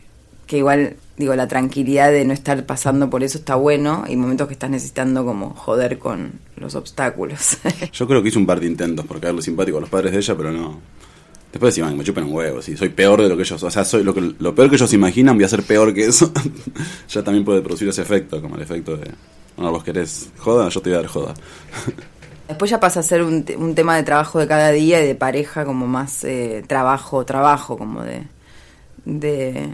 que 0.47 0.57
igual, 0.57 0.95
digo, 1.19 1.35
la 1.35 1.49
tranquilidad 1.49 2.11
de 2.11 2.23
no 2.23 2.33
estar 2.33 2.65
pasando 2.65 3.09
por 3.09 3.23
eso 3.23 3.37
está 3.37 3.55
bueno, 3.55 4.05
y 4.07 4.15
momentos 4.15 4.47
que 4.47 4.53
estás 4.53 4.69
necesitando 4.69 5.25
como 5.25 5.49
joder 5.51 5.99
con 5.99 6.31
los 6.55 6.75
obstáculos. 6.75 7.57
Yo 7.93 8.07
creo 8.07 8.23
que 8.23 8.29
hice 8.29 8.39
un 8.39 8.45
par 8.45 8.61
de 8.61 8.67
intentos 8.67 9.05
por 9.05 9.19
caerle 9.19 9.41
simpático 9.41 9.77
a 9.77 9.81
los 9.81 9.89
padres 9.89 10.13
de 10.13 10.17
ella, 10.17 10.35
pero 10.35 10.51
no, 10.51 10.79
Después 11.51 11.75
decís, 11.75 11.89
"Ay, 11.89 11.95
me 11.95 12.03
chupen 12.03 12.23
un 12.25 12.33
huevo, 12.33 12.61
sí, 12.61 12.77
soy 12.77 12.89
peor 12.89 13.21
de 13.21 13.27
lo 13.27 13.35
que 13.35 13.41
ellos, 13.41 13.61
o 13.61 13.71
sea, 13.71 13.83
soy 13.83 14.03
lo, 14.03 14.13
que, 14.13 14.33
lo 14.39 14.55
peor 14.55 14.69
que 14.69 14.75
ellos 14.75 14.93
imaginan, 14.93 15.35
voy 15.35 15.43
a 15.43 15.49
ser 15.49 15.63
peor 15.63 15.93
que 15.93 16.05
eso. 16.05 16.31
ya 17.09 17.23
también 17.23 17.43
puede 17.43 17.61
producir 17.61 17.89
ese 17.89 18.01
efecto, 18.01 18.41
como 18.41 18.55
el 18.55 18.61
efecto 18.61 18.95
de, 18.95 19.11
bueno, 19.57 19.71
vos 19.71 19.83
querés 19.83 20.29
joda, 20.37 20.69
yo 20.69 20.79
te 20.81 20.89
voy 20.89 20.99
a 20.99 21.01
dar 21.01 21.09
joda. 21.09 21.33
Después 22.47 22.71
ya 22.71 22.79
pasa 22.79 23.01
a 23.01 23.03
ser 23.03 23.23
un, 23.23 23.45
un 23.57 23.75
tema 23.75 23.95
de 23.97 24.03
trabajo 24.03 24.39
de 24.39 24.47
cada 24.47 24.71
día 24.71 25.03
y 25.03 25.07
de 25.07 25.15
pareja 25.15 25.65
como 25.65 25.85
más 25.85 26.23
eh, 26.23 26.63
trabajo, 26.65 27.25
trabajo, 27.25 27.77
como 27.77 28.03
de, 28.03 28.23
de, 29.05 29.69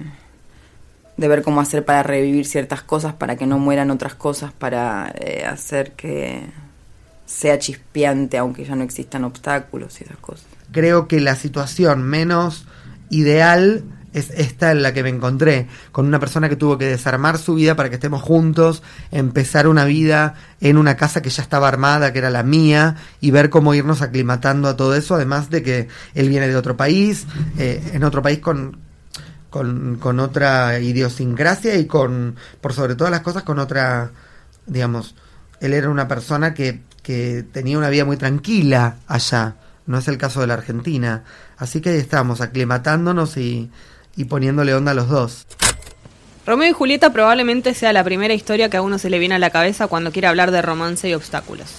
de 1.17 1.27
ver 1.27 1.41
cómo 1.41 1.61
hacer 1.61 1.85
para 1.85 2.03
revivir 2.03 2.45
ciertas 2.45 2.81
cosas, 2.81 3.13
para 3.13 3.35
que 3.35 3.45
no 3.45 3.59
mueran 3.59 3.91
otras 3.91 4.15
cosas, 4.15 4.51
para 4.51 5.13
eh, 5.19 5.45
hacer 5.45 5.93
que 5.93 6.41
sea 7.25 7.57
chispeante 7.57 8.37
aunque 8.37 8.65
ya 8.65 8.75
no 8.75 8.83
existan 8.83 9.23
obstáculos 9.23 9.99
y 9.99 10.03
esas 10.03 10.17
cosas. 10.17 10.45
creo 10.71 11.07
que 11.07 11.19
la 11.19 11.35
situación 11.35 12.03
menos 12.03 12.67
ideal 13.09 13.83
es 14.13 14.29
esta 14.29 14.71
en 14.71 14.81
la 14.81 14.93
que 14.93 15.03
me 15.03 15.09
encontré, 15.09 15.67
con 15.91 16.05
una 16.05 16.19
persona 16.21 16.47
que 16.47 16.55
tuvo 16.55 16.77
que 16.77 16.85
desarmar 16.85 17.37
su 17.37 17.55
vida 17.55 17.75
para 17.75 17.89
que 17.89 17.95
estemos 17.95 18.21
juntos, 18.21 18.81
empezar 19.11 19.67
una 19.67 19.83
vida 19.83 20.35
en 20.61 20.77
una 20.77 20.95
casa 20.95 21.21
que 21.21 21.29
ya 21.29 21.43
estaba 21.43 21.67
armada, 21.67 22.13
que 22.13 22.19
era 22.19 22.29
la 22.29 22.41
mía, 22.41 22.95
y 23.19 23.31
ver 23.31 23.49
cómo 23.49 23.73
irnos 23.73 24.01
aclimatando 24.01 24.69
a 24.69 24.77
todo 24.77 24.95
eso, 24.95 25.15
además 25.15 25.49
de 25.49 25.63
que 25.63 25.87
él 26.13 26.29
viene 26.29 26.47
de 26.47 26.55
otro 26.55 26.77
país, 26.77 27.25
eh, 27.57 27.91
en 27.91 28.05
otro 28.05 28.21
país 28.21 28.39
con, 28.39 28.84
con, 29.55 29.95
con 30.01 30.19
otra 30.19 30.81
idiosincrasia 30.81 31.77
y 31.77 31.85
con, 31.85 32.35
por 32.59 32.73
sobre 32.73 32.95
todas 32.95 33.09
las 33.09 33.21
cosas, 33.21 33.43
con 33.43 33.57
otra, 33.57 34.11
digamos, 34.65 35.15
él 35.61 35.71
era 35.73 35.89
una 35.89 36.09
persona 36.09 36.53
que, 36.53 36.81
que 37.01 37.45
tenía 37.53 37.77
una 37.77 37.87
vida 37.87 38.03
muy 38.03 38.17
tranquila 38.17 38.97
allá, 39.07 39.55
no 39.85 39.97
es 39.97 40.09
el 40.09 40.17
caso 40.17 40.41
de 40.41 40.47
la 40.47 40.55
Argentina, 40.55 41.23
así 41.55 41.79
que 41.79 41.91
ahí 41.91 41.99
estamos, 41.99 42.41
aclimatándonos 42.41 43.37
y, 43.37 43.71
y 44.17 44.25
poniéndole 44.25 44.73
onda 44.73 44.91
a 44.91 44.95
los 44.95 45.07
dos. 45.07 45.47
Romeo 46.45 46.69
y 46.69 46.73
Julieta 46.73 47.13
probablemente 47.13 47.73
sea 47.73 47.93
la 47.93 48.03
primera 48.03 48.33
historia 48.33 48.69
que 48.69 48.75
a 48.75 48.81
uno 48.81 48.97
se 48.97 49.09
le 49.09 49.19
viene 49.19 49.35
a 49.35 49.39
la 49.39 49.51
cabeza 49.51 49.87
cuando 49.87 50.11
quiere 50.11 50.27
hablar 50.27 50.51
de 50.51 50.61
romance 50.61 51.07
y 51.07 51.13
obstáculos. 51.13 51.69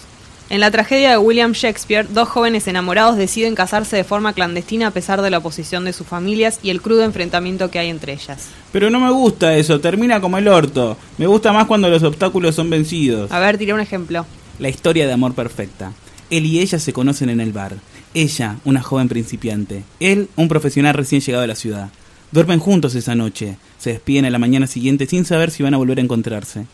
En 0.48 0.60
la 0.60 0.70
tragedia 0.70 1.10
de 1.10 1.18
William 1.18 1.52
Shakespeare, 1.52 2.06
dos 2.08 2.28
jóvenes 2.28 2.68
enamorados 2.68 3.16
deciden 3.16 3.56
casarse 3.56 3.96
de 3.96 4.04
forma 4.04 4.32
clandestina 4.32 4.86
a 4.86 4.90
pesar 4.92 5.20
de 5.20 5.28
la 5.28 5.38
oposición 5.38 5.84
de 5.84 5.92
sus 5.92 6.06
familias 6.06 6.60
y 6.62 6.70
el 6.70 6.80
crudo 6.80 7.02
enfrentamiento 7.02 7.68
que 7.68 7.80
hay 7.80 7.88
entre 7.88 8.12
ellas. 8.12 8.46
Pero 8.70 8.88
no 8.88 9.00
me 9.00 9.10
gusta 9.10 9.56
eso, 9.56 9.80
termina 9.80 10.20
como 10.20 10.38
el 10.38 10.46
orto. 10.46 10.96
Me 11.18 11.26
gusta 11.26 11.52
más 11.52 11.66
cuando 11.66 11.88
los 11.88 12.04
obstáculos 12.04 12.54
son 12.54 12.70
vencidos. 12.70 13.32
A 13.32 13.40
ver, 13.40 13.58
tiré 13.58 13.74
un 13.74 13.80
ejemplo. 13.80 14.24
La 14.60 14.68
historia 14.68 15.08
de 15.08 15.12
amor 15.12 15.34
perfecta. 15.34 15.92
Él 16.30 16.46
y 16.46 16.60
ella 16.60 16.78
se 16.78 16.92
conocen 16.92 17.28
en 17.28 17.40
el 17.40 17.52
bar. 17.52 17.74
Ella, 18.14 18.56
una 18.64 18.82
joven 18.82 19.08
principiante. 19.08 19.82
Él, 19.98 20.28
un 20.36 20.46
profesional 20.46 20.94
recién 20.94 21.22
llegado 21.22 21.42
a 21.42 21.48
la 21.48 21.56
ciudad. 21.56 21.90
Duermen 22.30 22.60
juntos 22.60 22.94
esa 22.94 23.16
noche. 23.16 23.56
Se 23.78 23.90
despiden 23.90 24.26
a 24.26 24.30
la 24.30 24.38
mañana 24.38 24.68
siguiente 24.68 25.06
sin 25.06 25.24
saber 25.24 25.50
si 25.50 25.64
van 25.64 25.74
a 25.74 25.78
volver 25.78 25.98
a 25.98 26.02
encontrarse. 26.02 26.66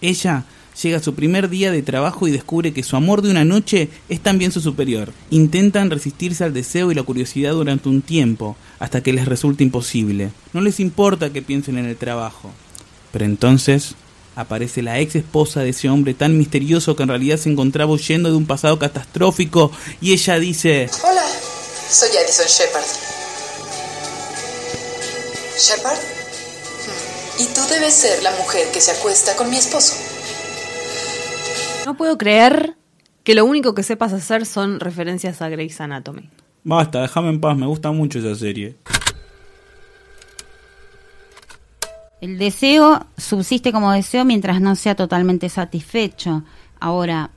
Ella 0.00 0.44
llega 0.82 1.00
su 1.00 1.14
primer 1.14 1.48
día 1.48 1.70
de 1.72 1.82
trabajo 1.82 2.26
y 2.26 2.30
descubre 2.30 2.72
que 2.72 2.82
su 2.82 2.96
amor 2.96 3.22
de 3.22 3.30
una 3.30 3.44
noche 3.44 3.88
es 4.08 4.20
también 4.20 4.52
su 4.52 4.60
superior. 4.60 5.12
Intentan 5.30 5.90
resistirse 5.90 6.44
al 6.44 6.54
deseo 6.54 6.90
y 6.90 6.94
la 6.94 7.02
curiosidad 7.02 7.52
durante 7.52 7.88
un 7.88 8.02
tiempo, 8.02 8.56
hasta 8.78 9.02
que 9.02 9.12
les 9.12 9.26
resulta 9.26 9.62
imposible. 9.62 10.30
No 10.52 10.60
les 10.60 10.80
importa 10.80 11.32
que 11.32 11.42
piensen 11.42 11.78
en 11.78 11.86
el 11.86 11.96
trabajo. 11.96 12.50
Pero 13.12 13.24
entonces 13.24 13.94
aparece 14.36 14.82
la 14.82 15.00
ex 15.00 15.16
esposa 15.16 15.60
de 15.60 15.70
ese 15.70 15.88
hombre 15.90 16.14
tan 16.14 16.38
misterioso 16.38 16.96
que 16.96 17.02
en 17.02 17.08
realidad 17.10 17.36
se 17.36 17.50
encontraba 17.50 17.92
huyendo 17.92 18.30
de 18.30 18.36
un 18.36 18.46
pasado 18.46 18.78
catastrófico 18.78 19.70
y 20.00 20.12
ella 20.12 20.38
dice... 20.38 20.88
Hola, 21.02 21.24
soy 21.90 22.08
Addison 22.16 22.46
Shepard. 22.46 22.84
¿Shepard? 25.58 25.98
Hmm, 25.98 27.42
Y 27.42 27.46
tú 27.46 27.60
debes 27.68 27.92
ser 27.94 28.22
la 28.22 28.30
mujer 28.32 28.68
que 28.72 28.80
se 28.80 28.92
acuesta 28.92 29.36
con 29.36 29.50
mi 29.50 29.56
esposo. 29.56 29.94
No 31.90 31.96
puedo 31.96 32.16
creer 32.18 32.76
que 33.24 33.34
lo 33.34 33.44
único 33.44 33.74
que 33.74 33.82
sepas 33.82 34.12
hacer 34.12 34.46
son 34.46 34.78
referencias 34.78 35.42
a 35.42 35.48
Grey's 35.48 35.80
Anatomy. 35.80 36.30
Basta, 36.62 37.00
déjame 37.02 37.30
en 37.30 37.40
paz, 37.40 37.56
me 37.56 37.66
gusta 37.66 37.90
mucho 37.90 38.20
esa 38.20 38.36
serie. 38.36 38.76
El 42.20 42.38
deseo 42.38 43.06
subsiste 43.16 43.72
como 43.72 43.90
deseo 43.90 44.24
mientras 44.24 44.60
no 44.60 44.76
sea 44.76 44.94
totalmente 44.94 45.48
satisfecho. 45.48 46.44
Ahora, 46.78 47.30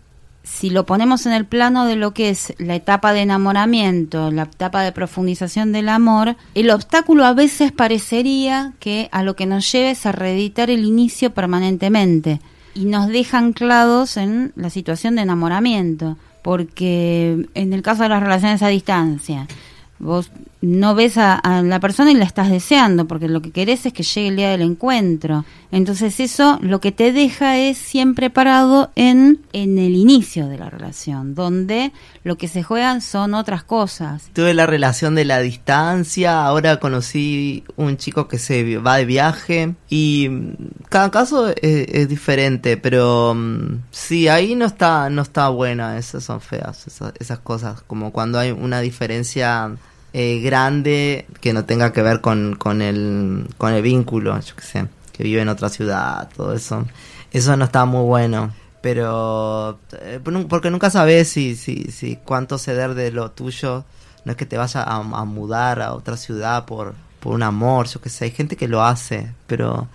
si 0.43 0.69
lo 0.69 0.85
ponemos 0.85 1.25
en 1.25 1.31
el 1.33 1.47
plano 1.47 1.87
de 1.87 1.95
lo 1.95 2.13
que 2.13 2.29
es 2.29 2.53
la 2.59 2.75
etapa 2.75 3.11
de 3.11 3.21
enamoramiento, 3.21 4.29
la 4.29 4.43
etapa 4.43 4.83
de 4.83 4.91
profundización 4.91 5.71
del 5.71 5.89
amor, 5.89 6.35
el 6.53 6.69
obstáculo 6.69 7.25
a 7.25 7.33
veces 7.33 7.71
parecería 7.71 8.73
que 8.79 9.09
a 9.11 9.23
lo 9.23 9.35
que 9.35 9.47
nos 9.47 9.71
lleva 9.71 9.89
es 9.89 10.05
a 10.05 10.11
reeditar 10.11 10.69
el 10.69 10.85
inicio 10.85 11.33
permanentemente 11.33 12.39
y 12.75 12.85
nos 12.85 13.07
deja 13.07 13.37
anclados 13.37 14.17
en 14.17 14.51
la 14.55 14.69
situación 14.69 15.15
de 15.15 15.23
enamoramiento, 15.23 16.17
porque 16.41 17.47
en 17.53 17.73
el 17.73 17.81
caso 17.81 18.03
de 18.03 18.09
las 18.09 18.21
relaciones 18.23 18.61
a 18.61 18.67
distancia, 18.67 19.47
vos 19.99 20.31
no 20.63 20.95
ves 20.95 21.17
a, 21.17 21.41
la 21.61 21.79
persona 21.81 22.11
y 22.11 22.15
la 22.15 22.23
estás 22.23 22.49
deseando, 22.49 23.05
porque 23.05 23.27
lo 23.27 23.41
que 23.41 23.51
querés 23.51 23.85
es 23.85 23.91
que 23.91 24.03
llegue 24.03 24.29
el 24.29 24.35
día 24.37 24.49
del 24.51 24.61
encuentro. 24.61 25.43
Entonces 25.71 26.21
eso 26.21 26.57
lo 26.61 26.79
que 26.79 26.93
te 26.93 27.11
deja 27.11 27.57
es 27.57 27.77
siempre 27.77 28.29
parado 28.29 28.89
en, 28.95 29.41
en 29.51 29.77
el 29.77 29.93
inicio 29.93 30.47
de 30.47 30.57
la 30.57 30.69
relación, 30.69 31.35
donde 31.35 31.91
lo 32.23 32.37
que 32.37 32.47
se 32.47 32.63
juegan 32.63 33.01
son 33.01 33.33
otras 33.33 33.63
cosas. 33.63 34.29
Tuve 34.31 34.53
la 34.53 34.65
relación 34.65 35.15
de 35.15 35.25
la 35.25 35.39
distancia, 35.39 36.45
ahora 36.45 36.79
conocí 36.79 37.65
un 37.75 37.97
chico 37.97 38.29
que 38.29 38.37
se 38.37 38.77
va 38.77 38.95
de 38.95 39.05
viaje 39.05 39.75
y 39.89 40.29
mm, 40.29 40.53
cada 40.87 41.11
caso 41.11 41.49
es, 41.49 41.57
es 41.61 42.07
diferente, 42.07 42.77
pero 42.77 43.33
mm, 43.35 43.81
sí, 43.91 44.29
ahí 44.29 44.55
no 44.55 44.63
está, 44.63 45.09
no 45.09 45.23
está 45.23 45.49
buena, 45.49 45.97
esas 45.97 46.23
son 46.23 46.39
feas, 46.39 46.87
esas, 46.87 47.11
esas 47.19 47.39
cosas, 47.39 47.81
como 47.81 48.13
cuando 48.13 48.39
hay 48.39 48.51
una 48.51 48.79
diferencia 48.79 49.75
eh, 50.13 50.39
grande 50.41 51.25
que 51.41 51.53
no 51.53 51.65
tenga 51.65 51.91
que 51.91 52.01
ver 52.01 52.21
con, 52.21 52.55
con, 52.55 52.81
el, 52.81 53.47
con 53.57 53.73
el 53.73 53.81
vínculo, 53.81 54.39
yo 54.39 54.55
qué 54.55 54.63
sé, 54.63 54.87
que 55.11 55.23
vive 55.23 55.41
en 55.41 55.49
otra 55.49 55.69
ciudad, 55.69 56.29
todo 56.35 56.53
eso. 56.53 56.85
Eso 57.31 57.57
no 57.57 57.65
está 57.65 57.85
muy 57.85 58.03
bueno. 58.03 58.53
Pero, 58.81 59.79
eh, 59.93 60.19
porque 60.49 60.69
nunca 60.69 60.89
sabes 60.89 61.29
si, 61.29 61.55
si, 61.55 61.85
si 61.91 62.17
cuánto 62.17 62.57
ceder 62.57 62.95
de 62.95 63.11
lo 63.11 63.31
tuyo 63.31 63.85
no 64.25 64.31
es 64.31 64.37
que 64.37 64.45
te 64.45 64.57
vaya 64.57 64.83
a, 64.83 64.97
a 64.97 65.25
mudar 65.25 65.81
a 65.81 65.93
otra 65.93 66.17
ciudad 66.17 66.65
por, 66.65 66.93
por 67.19 67.33
un 67.33 67.43
amor, 67.43 67.87
yo 67.87 68.01
qué 68.01 68.09
sé. 68.09 68.25
Hay 68.25 68.31
gente 68.31 68.55
que 68.55 68.67
lo 68.67 68.83
hace, 68.83 69.33
pero 69.47 69.87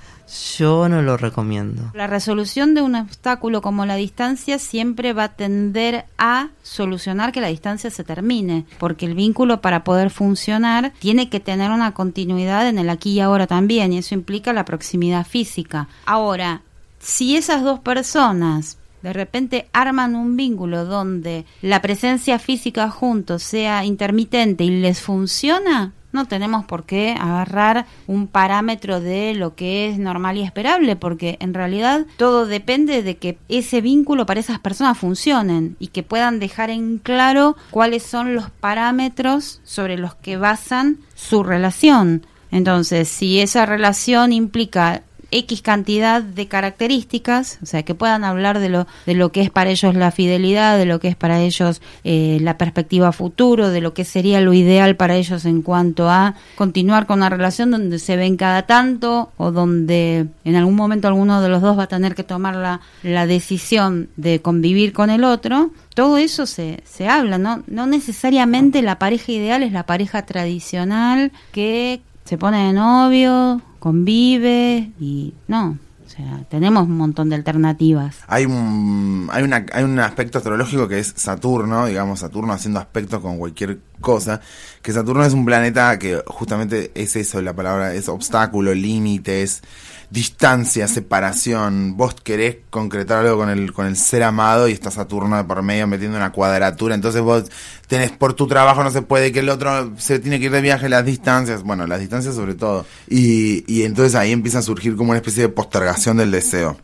yo 0.48 0.88
no 0.88 1.02
lo 1.02 1.16
recomiendo. 1.16 1.90
La 1.94 2.06
resolución 2.06 2.74
de 2.74 2.82
un 2.82 2.94
obstáculo 2.94 3.62
como 3.62 3.86
la 3.86 3.96
distancia 3.96 4.58
siempre 4.58 5.12
va 5.12 5.24
a 5.24 5.36
tender 5.36 6.06
a 6.18 6.48
solucionar 6.62 7.32
que 7.32 7.40
la 7.40 7.48
distancia 7.48 7.90
se 7.90 8.04
termine, 8.04 8.66
porque 8.78 9.06
el 9.06 9.14
vínculo 9.14 9.60
para 9.60 9.84
poder 9.84 10.10
funcionar 10.10 10.92
tiene 10.98 11.28
que 11.28 11.40
tener 11.40 11.70
una 11.70 11.92
continuidad 11.92 12.68
en 12.68 12.78
el 12.78 12.90
aquí 12.90 13.12
y 13.12 13.20
ahora 13.20 13.46
también, 13.46 13.92
y 13.92 13.98
eso 13.98 14.14
implica 14.14 14.52
la 14.52 14.64
proximidad 14.64 15.26
física. 15.26 15.88
Ahora, 16.06 16.62
si 16.98 17.36
esas 17.36 17.62
dos 17.62 17.80
personas 17.80 18.78
de 19.02 19.12
repente 19.12 19.68
arman 19.72 20.14
un 20.14 20.36
vínculo 20.36 20.84
donde 20.84 21.46
la 21.62 21.80
presencia 21.80 22.38
física 22.38 22.90
juntos 22.90 23.42
sea 23.42 23.84
intermitente 23.84 24.64
y 24.64 24.80
les 24.80 25.00
funciona, 25.00 25.92
no 26.18 26.26
tenemos 26.26 26.64
por 26.64 26.84
qué 26.84 27.14
agarrar 27.18 27.86
un 28.06 28.26
parámetro 28.26 29.00
de 29.00 29.34
lo 29.34 29.54
que 29.54 29.88
es 29.88 29.98
normal 29.98 30.36
y 30.36 30.42
esperable, 30.42 30.96
porque 30.96 31.36
en 31.40 31.54
realidad 31.54 32.06
todo 32.16 32.46
depende 32.46 33.02
de 33.02 33.16
que 33.16 33.38
ese 33.48 33.80
vínculo 33.80 34.26
para 34.26 34.40
esas 34.40 34.58
personas 34.58 34.98
funcionen 34.98 35.76
y 35.78 35.88
que 35.88 36.02
puedan 36.02 36.40
dejar 36.40 36.70
en 36.70 36.98
claro 36.98 37.56
cuáles 37.70 38.02
son 38.02 38.34
los 38.34 38.50
parámetros 38.50 39.60
sobre 39.62 39.96
los 39.96 40.14
que 40.16 40.36
basan 40.36 40.98
su 41.14 41.44
relación. 41.44 42.26
Entonces, 42.50 43.08
si 43.08 43.40
esa 43.40 43.66
relación 43.66 44.32
implica 44.32 45.02
X 45.30 45.62
cantidad 45.62 46.22
de 46.22 46.48
características, 46.48 47.58
o 47.62 47.66
sea, 47.66 47.82
que 47.82 47.94
puedan 47.94 48.24
hablar 48.24 48.58
de 48.60 48.70
lo, 48.70 48.86
de 49.06 49.14
lo 49.14 49.30
que 49.30 49.42
es 49.42 49.50
para 49.50 49.70
ellos 49.70 49.94
la 49.94 50.10
fidelidad, 50.10 50.78
de 50.78 50.86
lo 50.86 51.00
que 51.00 51.08
es 51.08 51.16
para 51.16 51.40
ellos 51.40 51.82
eh, 52.04 52.38
la 52.40 52.56
perspectiva 52.56 53.12
futuro, 53.12 53.68
de 53.68 53.80
lo 53.80 53.92
que 53.92 54.04
sería 54.04 54.40
lo 54.40 54.54
ideal 54.54 54.96
para 54.96 55.16
ellos 55.16 55.44
en 55.44 55.62
cuanto 55.62 56.08
a 56.08 56.34
continuar 56.56 57.06
con 57.06 57.18
una 57.18 57.28
relación 57.28 57.70
donde 57.70 57.98
se 57.98 58.16
ven 58.16 58.36
cada 58.36 58.62
tanto 58.62 59.30
o 59.36 59.50
donde 59.52 60.28
en 60.44 60.56
algún 60.56 60.76
momento 60.76 61.08
alguno 61.08 61.42
de 61.42 61.48
los 61.48 61.60
dos 61.60 61.78
va 61.78 61.84
a 61.84 61.88
tener 61.88 62.14
que 62.14 62.24
tomar 62.24 62.56
la, 62.56 62.80
la 63.02 63.26
decisión 63.26 64.08
de 64.16 64.40
convivir 64.40 64.92
con 64.92 65.10
el 65.10 65.24
otro. 65.24 65.70
Todo 65.94 66.16
eso 66.16 66.46
se, 66.46 66.82
se 66.84 67.08
habla, 67.08 67.38
¿no? 67.38 67.62
No 67.66 67.86
necesariamente 67.86 68.82
la 68.82 68.98
pareja 68.98 69.32
ideal 69.32 69.62
es 69.62 69.72
la 69.72 69.84
pareja 69.84 70.24
tradicional 70.24 71.32
que 71.52 72.00
se 72.24 72.38
pone 72.38 72.66
de 72.66 72.72
novio, 72.72 73.62
convive 73.78 74.92
y 75.00 75.34
no. 75.46 75.78
O 76.08 76.10
sea, 76.10 76.42
tenemos 76.48 76.84
un 76.84 76.96
montón 76.96 77.28
de 77.28 77.34
alternativas. 77.34 78.16
Hay 78.28 78.46
un, 78.46 79.28
hay, 79.30 79.42
una, 79.42 79.66
hay 79.72 79.84
un 79.84 79.98
aspecto 79.98 80.38
astrológico 80.38 80.88
que 80.88 81.00
es 81.00 81.12
Saturno, 81.14 81.84
digamos, 81.84 82.20
Saturno 82.20 82.54
haciendo 82.54 82.80
aspectos 82.80 83.20
con 83.20 83.36
cualquier 83.36 83.80
cosa, 84.00 84.40
que 84.80 84.92
Saturno 84.92 85.22
es 85.24 85.34
un 85.34 85.44
planeta 85.44 85.98
que 85.98 86.22
justamente 86.26 86.92
es 86.94 87.14
eso, 87.14 87.42
la 87.42 87.52
palabra 87.52 87.92
es 87.92 88.08
obstáculo, 88.08 88.72
límites, 88.72 89.62
distancia, 90.10 90.88
separación. 90.88 91.96
Vos 91.96 92.14
querés 92.14 92.58
concretar 92.70 93.24
algo 93.24 93.38
con 93.38 93.50
el, 93.50 93.72
con 93.72 93.86
el 93.86 93.96
ser 93.96 94.22
amado 94.22 94.68
y 94.68 94.72
está 94.72 94.90
Saturno 94.90 95.36
de 95.36 95.44
por 95.44 95.62
medio 95.62 95.86
metiendo 95.86 96.16
una 96.16 96.32
cuadratura. 96.32 96.94
Entonces 96.94 97.20
vos 97.20 97.44
tenés 97.86 98.10
por 98.10 98.34
tu 98.34 98.46
trabajo 98.46 98.82
no 98.82 98.90
se 98.90 99.02
puede, 99.02 99.32
que 99.32 99.40
el 99.40 99.48
otro 99.48 99.92
se 99.98 100.18
tiene 100.18 100.38
que 100.38 100.46
ir 100.46 100.52
de 100.52 100.60
viaje, 100.60 100.88
las 100.88 101.04
distancias, 101.04 101.62
bueno, 101.62 101.86
las 101.86 102.00
distancias 102.00 102.34
sobre 102.34 102.54
todo. 102.54 102.86
Y, 103.08 103.64
y 103.72 103.82
entonces 103.84 104.14
ahí 104.14 104.32
empieza 104.32 104.58
a 104.58 104.62
surgir 104.62 104.96
como 104.96 105.10
una 105.10 105.18
especie 105.18 105.42
de 105.42 105.48
postergación 105.48 106.16
del 106.16 106.30
deseo. 106.30 106.78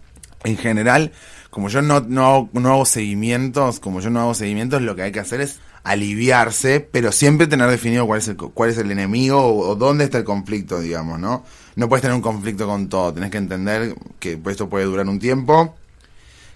En 0.44 0.58
general, 0.58 1.12
como 1.48 1.68
yo 1.68 1.80
no, 1.80 2.00
no, 2.00 2.50
no 2.52 2.72
hago 2.72 2.84
seguimientos, 2.84 3.80
como 3.80 4.00
yo 4.00 4.10
no 4.10 4.20
hago 4.20 4.34
seguimientos, 4.34 4.82
lo 4.82 4.94
que 4.96 5.02
hay 5.02 5.12
que 5.12 5.20
hacer 5.20 5.40
es 5.40 5.60
aliviarse, 5.84 6.80
pero 6.80 7.12
siempre 7.12 7.46
tener 7.46 7.70
definido 7.70 8.06
cuál 8.06 8.18
es 8.18 8.28
el, 8.28 8.36
cuál 8.36 8.70
es 8.70 8.78
el 8.78 8.90
enemigo 8.90 9.56
o 9.56 9.74
dónde 9.76 10.04
está 10.04 10.18
el 10.18 10.24
conflicto, 10.24 10.80
digamos, 10.80 11.20
¿no? 11.20 11.44
No 11.76 11.88
puedes 11.88 12.02
tener 12.02 12.14
un 12.14 12.22
conflicto 12.22 12.66
con 12.66 12.88
todo, 12.88 13.12
tenés 13.12 13.30
que 13.30 13.38
entender 13.38 13.94
que 14.20 14.40
esto 14.46 14.68
puede 14.68 14.84
durar 14.84 15.08
un 15.08 15.18
tiempo, 15.18 15.74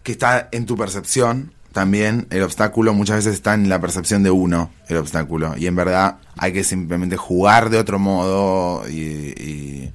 que 0.02 0.12
está 0.12 0.48
en 0.52 0.66
tu 0.66 0.76
percepción 0.76 1.52
también, 1.72 2.26
el 2.30 2.42
obstáculo 2.42 2.94
muchas 2.94 3.16
veces 3.16 3.34
está 3.34 3.54
en 3.54 3.68
la 3.68 3.80
percepción 3.80 4.22
de 4.22 4.30
uno, 4.30 4.70
el 4.88 4.96
obstáculo, 4.96 5.56
y 5.56 5.66
en 5.66 5.76
verdad 5.76 6.16
hay 6.36 6.52
que 6.52 6.64
simplemente 6.64 7.16
jugar 7.16 7.70
de 7.70 7.78
otro 7.78 7.98
modo 7.98 8.88
y, 8.88 8.94
y 8.94 9.92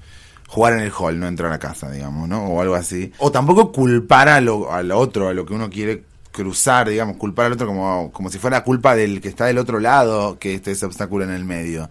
jugar 0.47 0.73
en 0.73 0.79
el 0.81 0.91
hall, 0.91 1.19
no 1.19 1.27
entrar 1.27 1.51
a 1.51 1.57
casa, 1.57 1.89
digamos, 1.89 2.29
¿no? 2.29 2.45
O 2.45 2.61
algo 2.61 2.75
así. 2.75 3.11
O 3.17 3.31
tampoco 3.31 3.71
culpar 3.71 4.29
a 4.29 4.39
lo, 4.39 4.71
al 4.71 4.91
otro, 4.91 5.29
a 5.29 5.33
lo 5.33 5.45
que 5.45 5.53
uno 5.53 5.69
quiere 5.69 6.03
cruzar, 6.31 6.89
digamos, 6.89 7.17
culpar 7.17 7.47
al 7.47 7.53
otro 7.53 7.67
como, 7.67 8.11
como 8.11 8.29
si 8.29 8.37
fuera 8.37 8.63
culpa 8.63 8.95
del 8.95 9.19
que 9.19 9.29
está 9.29 9.45
del 9.45 9.57
otro 9.57 9.79
lado 9.79 10.37
que 10.37 10.53
esté 10.53 10.71
ese 10.71 10.85
obstáculo 10.85 11.23
en 11.23 11.31
el 11.31 11.43
medio. 11.43 11.89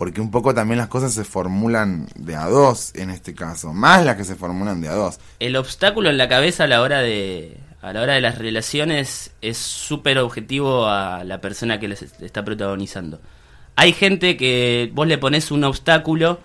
Porque 0.00 0.22
un 0.22 0.30
poco 0.30 0.54
también 0.54 0.78
las 0.78 0.88
cosas 0.88 1.12
se 1.12 1.24
formulan 1.24 2.06
de 2.14 2.34
a 2.34 2.46
dos 2.46 2.90
en 2.94 3.10
este 3.10 3.34
caso, 3.34 3.74
más 3.74 4.02
las 4.02 4.16
que 4.16 4.24
se 4.24 4.34
formulan 4.34 4.80
de 4.80 4.88
a 4.88 4.94
dos. 4.94 5.20
El 5.40 5.56
obstáculo 5.56 6.08
en 6.08 6.16
la 6.16 6.26
cabeza 6.26 6.64
a 6.64 6.66
la 6.68 6.80
hora 6.80 7.02
de 7.02 7.58
a 7.82 7.92
la 7.92 8.00
hora 8.00 8.14
de 8.14 8.22
las 8.22 8.38
relaciones 8.38 9.32
es 9.42 9.58
súper 9.58 10.16
objetivo 10.16 10.86
a 10.86 11.22
la 11.24 11.42
persona 11.42 11.78
que 11.78 11.88
les 11.88 12.00
está 12.00 12.42
protagonizando. 12.46 13.20
Hay 13.76 13.92
gente 13.92 14.38
que 14.38 14.90
vos 14.94 15.06
le 15.06 15.18
pones 15.18 15.50
un 15.50 15.64
obstáculo 15.64 16.40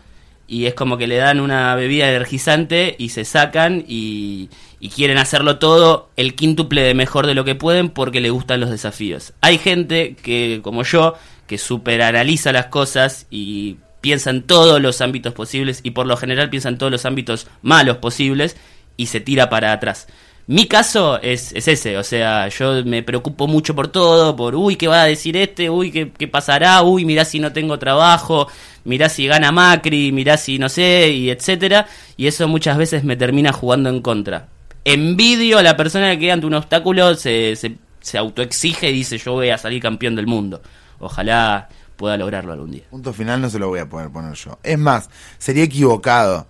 y 0.50 0.66
es 0.66 0.74
como 0.74 0.98
que 0.98 1.08
le 1.08 1.16
dan 1.16 1.40
una 1.40 1.76
bebida 1.76 2.10
energizante 2.10 2.98
y 3.00 3.08
se 3.10 3.24
sacan 3.24 3.86
y, 3.88 4.50
y 4.82 4.90
quieren 4.90 5.18
hacerlo 5.18 5.60
todo 5.60 6.10
el 6.18 6.36
quíntuple 6.36 6.82
de 6.82 6.94
mejor 6.94 7.26
de 7.26 7.36
lo 7.36 7.46
que 7.46 7.56
pueden 7.56 7.88
porque 7.88 8.20
le 8.20 8.32
gustan 8.32 8.60
los 8.60 8.70
desafíos. 8.70 9.32
Hay 9.40 9.58
gente 9.60 10.18
que, 10.22 10.60
como 10.62 10.84
yo, 10.84 11.16
que 11.48 11.58
superanaliza 11.58 12.52
las 12.52 12.68
cosas 12.68 13.28
y 13.30 13.78
piensa 14.02 14.30
en 14.30 14.44
todos 14.44 14.82
los 14.82 15.02
ámbitos 15.02 15.34
posibles 15.34 15.80
y 15.84 15.92
por 15.92 16.06
lo 16.06 16.18
general 16.18 16.50
piensa 16.50 16.70
en 16.70 16.78
todos 16.78 16.92
los 16.92 17.06
ámbitos 17.06 17.48
malos 17.62 17.98
posibles 17.98 18.56
y 18.98 19.08
se 19.08 19.20
tira 19.20 19.50
para 19.50 19.72
atrás. 19.72 20.08
Mi 20.48 20.68
caso 20.68 21.20
es, 21.24 21.54
es 21.54 21.68
ese, 21.68 21.98
o 21.98 22.04
sea, 22.04 22.48
yo 22.50 22.86
me 22.86 23.02
preocupo 23.02 23.48
mucho 23.48 23.76
por 23.76 23.88
todo, 23.88 24.36
por, 24.36 24.54
uy, 24.54 24.76
¿qué 24.76 24.88
va 24.88 25.02
a 25.02 25.06
decir 25.08 25.36
este? 25.38 25.72
Uy, 25.72 25.92
¿qué, 25.92 26.28
pasará? 26.28 26.84
Uy, 26.84 27.04
mirá 27.04 27.26
si 27.26 27.40
no 27.40 27.52
tengo 27.52 27.80
trabajo, 27.80 28.48
mirá 28.84 29.10
si 29.10 29.26
gana 29.26 29.52
Macri, 29.52 30.12
mirá 30.12 30.38
si 30.38 30.60
no 30.60 30.70
sé, 30.70 31.10
y 31.10 31.32
etcétera, 31.32 31.88
y 32.16 32.28
eso 32.28 32.48
muchas 32.48 32.78
veces 32.78 33.04
me 33.04 33.16
termina 33.16 33.54
jugando 33.54 33.90
en 33.90 34.04
contra. 34.04 34.50
Envidio 34.84 35.58
a 35.58 35.64
la 35.64 35.76
persona 35.76 36.16
que 36.20 36.32
ante 36.32 36.46
un 36.46 36.54
obstáculo 36.54 37.16
se, 37.16 37.56
se 37.56 38.18
autoexige 38.20 38.92
y 38.92 38.94
dice 38.94 39.18
yo 39.18 39.34
voy 39.34 39.50
a 39.50 39.58
salir 39.58 39.82
campeón 39.82 40.16
del 40.16 40.28
mundo. 40.28 40.62
Ojalá 41.00 41.70
pueda 41.96 42.18
lograrlo 42.18 42.54
algún 42.54 42.72
día. 42.72 42.84
Punto 42.90 43.14
final 43.14 43.42
no 43.42 43.50
se 43.50 43.60
lo 43.60 43.68
voy 43.68 43.80
a 43.80 43.90
poder 43.90 44.10
poner 44.10 44.34
yo. 44.34 44.60
Es 44.64 44.78
más, 44.78 45.10
sería 45.38 45.64
equivocado. 45.64 46.48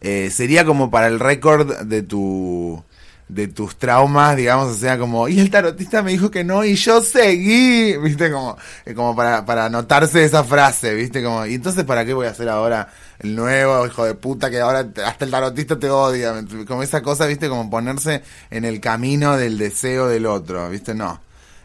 Eh, 0.00 0.30
sería 0.30 0.64
como 0.64 0.90
para 0.90 1.08
el 1.08 1.20
récord 1.20 1.82
de 1.82 2.02
tu 2.02 2.82
de 3.34 3.48
tus 3.48 3.76
traumas, 3.76 4.36
digamos, 4.36 4.68
o 4.68 4.74
sea, 4.74 4.98
como, 4.98 5.28
y 5.28 5.38
el 5.38 5.50
tarotista 5.50 6.02
me 6.02 6.10
dijo 6.10 6.30
que 6.30 6.44
no, 6.44 6.64
y 6.64 6.74
yo 6.74 7.00
seguí, 7.00 7.96
viste, 8.02 8.30
como, 8.30 8.56
eh, 8.84 8.94
como 8.94 9.14
para, 9.14 9.44
para 9.44 9.66
anotarse 9.66 10.24
esa 10.24 10.44
frase, 10.44 10.94
viste, 10.94 11.22
como, 11.22 11.46
y 11.46 11.54
entonces, 11.54 11.84
¿para 11.84 12.04
qué 12.04 12.12
voy 12.12 12.26
a 12.26 12.30
hacer 12.30 12.48
ahora 12.48 12.88
el 13.20 13.36
nuevo 13.36 13.86
hijo 13.86 14.04
de 14.04 14.14
puta 14.14 14.50
que 14.50 14.60
ahora 14.60 14.88
hasta 15.06 15.24
el 15.24 15.30
tarotista 15.30 15.78
te 15.78 15.90
odia? 15.90 16.44
Como 16.66 16.82
esa 16.82 17.02
cosa, 17.02 17.26
viste, 17.26 17.48
como 17.48 17.70
ponerse 17.70 18.22
en 18.50 18.64
el 18.64 18.80
camino 18.80 19.36
del 19.36 19.58
deseo 19.58 20.08
del 20.08 20.26
otro, 20.26 20.68
viste, 20.68 20.94
no. 20.94 21.20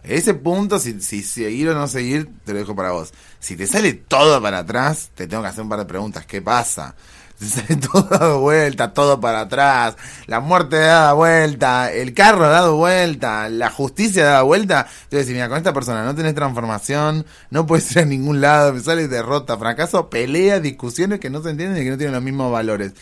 Ese 0.07 0.33
punto, 0.33 0.79
si, 0.79 1.01
si 1.01 1.23
seguir 1.23 1.69
o 1.69 1.73
no 1.73 1.87
seguir, 1.87 2.29
te 2.45 2.53
lo 2.53 2.59
dejo 2.59 2.75
para 2.75 2.91
vos. 2.91 3.13
Si 3.39 3.55
te 3.55 3.67
sale 3.67 3.93
todo 3.93 4.41
para 4.41 4.59
atrás, 4.59 5.09
te 5.15 5.27
tengo 5.27 5.43
que 5.43 5.49
hacer 5.49 5.63
un 5.63 5.69
par 5.69 5.79
de 5.79 5.85
preguntas. 5.85 6.25
¿Qué 6.25 6.41
pasa? 6.41 6.95
Te 7.39 7.45
sale 7.47 7.75
todo 7.75 8.03
dado 8.03 8.39
vuelta, 8.39 8.93
todo 8.93 9.19
para 9.19 9.41
atrás, 9.41 9.97
la 10.25 10.39
muerte 10.39 10.77
dada 10.77 11.11
vuelta, 11.11 11.91
el 11.91 12.13
carro 12.13 12.47
dado 12.47 12.77
vuelta, 12.77 13.49
la 13.49 13.69
justicia 13.69 14.23
dada 14.23 14.41
vuelta. 14.43 14.87
Entonces, 15.03 15.33
mira, 15.33 15.49
con 15.49 15.57
esta 15.57 15.73
persona 15.73 16.05
no 16.05 16.15
tenés 16.15 16.33
transformación, 16.33 17.25
no 17.49 17.65
puedes 17.65 17.91
ir 17.91 17.99
a 17.99 18.05
ningún 18.05 18.39
lado, 18.39 18.71
me 18.71 18.79
sale 18.79 19.09
derrota, 19.09 19.57
fracaso, 19.57 20.09
pelea, 20.09 20.61
discusiones 20.61 21.19
que 21.19 21.29
no 21.29 21.43
se 21.43 21.49
entienden 21.49 21.81
y 21.81 21.83
que 21.83 21.91
no 21.91 21.97
tienen 21.97 22.13
los 22.15 22.23
mismos 22.23 22.53
valores 22.53 22.93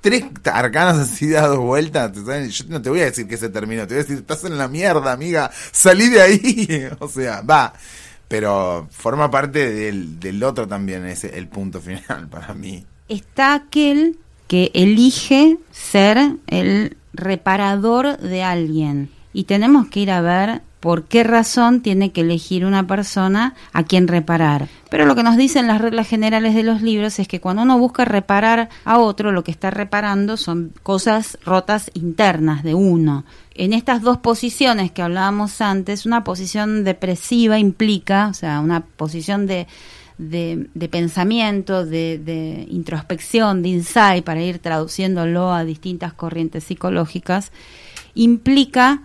tres 0.00 0.24
arcanos 0.44 0.98
así 0.98 1.30
dados 1.30 1.58
vueltas, 1.58 2.12
yo 2.14 2.64
no 2.68 2.82
te 2.82 2.90
voy 2.90 3.00
a 3.00 3.04
decir 3.06 3.28
que 3.28 3.36
se 3.36 3.48
terminó, 3.48 3.86
te 3.86 3.94
voy 3.94 4.00
a 4.00 4.02
decir, 4.02 4.18
estás 4.18 4.44
en 4.44 4.56
la 4.58 4.68
mierda, 4.68 5.12
amiga, 5.12 5.50
salí 5.72 6.08
de 6.08 6.22
ahí. 6.22 6.88
o 6.98 7.08
sea, 7.08 7.42
va. 7.42 7.72
Pero 8.28 8.86
forma 8.90 9.30
parte 9.30 9.72
del, 9.72 10.20
del 10.20 10.42
otro 10.44 10.68
también, 10.68 11.04
ese 11.06 11.36
el 11.36 11.48
punto 11.48 11.80
final 11.80 12.28
para 12.30 12.54
mí. 12.54 12.84
Está 13.08 13.54
aquel 13.54 14.18
que 14.46 14.70
elige 14.74 15.58
ser 15.70 16.36
el 16.46 16.96
reparador 17.12 18.18
de 18.18 18.42
alguien. 18.42 19.10
Y 19.32 19.44
tenemos 19.44 19.88
que 19.88 20.00
ir 20.00 20.10
a 20.10 20.20
ver 20.20 20.62
por 20.80 21.04
qué 21.04 21.24
razón 21.24 21.82
tiene 21.82 22.10
que 22.10 22.22
elegir 22.22 22.64
una 22.64 22.86
persona 22.86 23.54
a 23.72 23.84
quien 23.84 24.08
reparar. 24.08 24.68
Pero 24.88 25.04
lo 25.04 25.14
que 25.14 25.22
nos 25.22 25.36
dicen 25.36 25.66
las 25.66 25.80
reglas 25.80 26.08
generales 26.08 26.54
de 26.54 26.62
los 26.62 26.80
libros 26.80 27.18
es 27.18 27.28
que 27.28 27.40
cuando 27.40 27.62
uno 27.62 27.78
busca 27.78 28.06
reparar 28.06 28.70
a 28.84 28.98
otro, 28.98 29.30
lo 29.30 29.44
que 29.44 29.50
está 29.50 29.70
reparando 29.70 30.38
son 30.38 30.72
cosas 30.82 31.38
rotas 31.44 31.90
internas 31.94 32.64
de 32.64 32.74
uno. 32.74 33.24
En 33.54 33.74
estas 33.74 34.00
dos 34.00 34.18
posiciones 34.18 34.90
que 34.90 35.02
hablábamos 35.02 35.60
antes, 35.60 36.06
una 36.06 36.24
posición 36.24 36.82
depresiva 36.82 37.58
implica, 37.58 38.28
o 38.28 38.34
sea, 38.34 38.60
una 38.60 38.80
posición 38.80 39.46
de, 39.46 39.66
de, 40.16 40.88
pensamiento, 40.90 41.84
de, 41.84 42.18
de 42.18 42.66
introspección, 42.70 43.62
de 43.62 43.68
insight, 43.68 44.24
para 44.24 44.42
ir 44.42 44.60
traduciéndolo 44.60 45.52
a 45.52 45.64
distintas 45.64 46.14
corrientes 46.14 46.64
psicológicas, 46.64 47.52
implica 48.14 49.02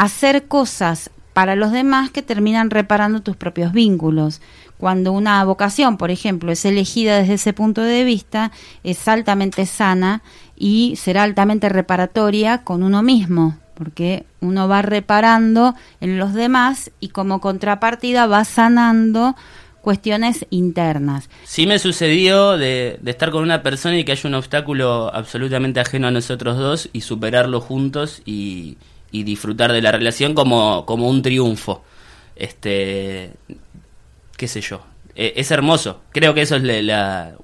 hacer 0.00 0.48
cosas 0.48 1.10
para 1.34 1.56
los 1.56 1.72
demás 1.72 2.10
que 2.10 2.22
terminan 2.22 2.70
reparando 2.70 3.20
tus 3.20 3.36
propios 3.36 3.72
vínculos. 3.74 4.40
Cuando 4.78 5.12
una 5.12 5.44
vocación, 5.44 5.98
por 5.98 6.10
ejemplo, 6.10 6.50
es 6.50 6.64
elegida 6.64 7.18
desde 7.18 7.34
ese 7.34 7.52
punto 7.52 7.82
de 7.82 8.02
vista, 8.02 8.50
es 8.82 9.06
altamente 9.08 9.66
sana 9.66 10.22
y 10.56 10.96
será 10.96 11.22
altamente 11.22 11.68
reparatoria 11.68 12.64
con 12.64 12.82
uno 12.82 13.02
mismo, 13.02 13.58
porque 13.74 14.24
uno 14.40 14.68
va 14.68 14.80
reparando 14.80 15.74
en 16.00 16.18
los 16.18 16.32
demás 16.32 16.90
y 16.98 17.08
como 17.08 17.42
contrapartida 17.42 18.26
va 18.26 18.46
sanando 18.46 19.36
cuestiones 19.82 20.46
internas. 20.48 21.28
Sí 21.44 21.66
me 21.66 21.78
sucedió 21.78 22.56
de, 22.56 22.98
de, 23.02 23.10
estar 23.10 23.30
con 23.30 23.42
una 23.42 23.62
persona 23.62 23.98
y 23.98 24.04
que 24.04 24.12
haya 24.12 24.28
un 24.28 24.34
obstáculo 24.34 25.14
absolutamente 25.14 25.78
ajeno 25.78 26.08
a 26.08 26.10
nosotros 26.10 26.56
dos 26.56 26.88
y 26.94 27.02
superarlo 27.02 27.60
juntos 27.60 28.22
y, 28.24 28.78
y 29.10 29.22
disfrutar 29.24 29.72
de 29.72 29.82
la 29.82 29.92
relación 29.92 30.34
como, 30.34 30.84
como 30.86 31.08
un 31.08 31.22
triunfo. 31.22 31.82
Este, 32.36 33.32
qué 34.36 34.48
sé 34.48 34.60
yo. 34.60 34.82
E, 35.14 35.34
es 35.36 35.50
hermoso. 35.50 36.00
Creo 36.12 36.34
que 36.34 36.42
eso 36.42 36.56
es 36.56 36.62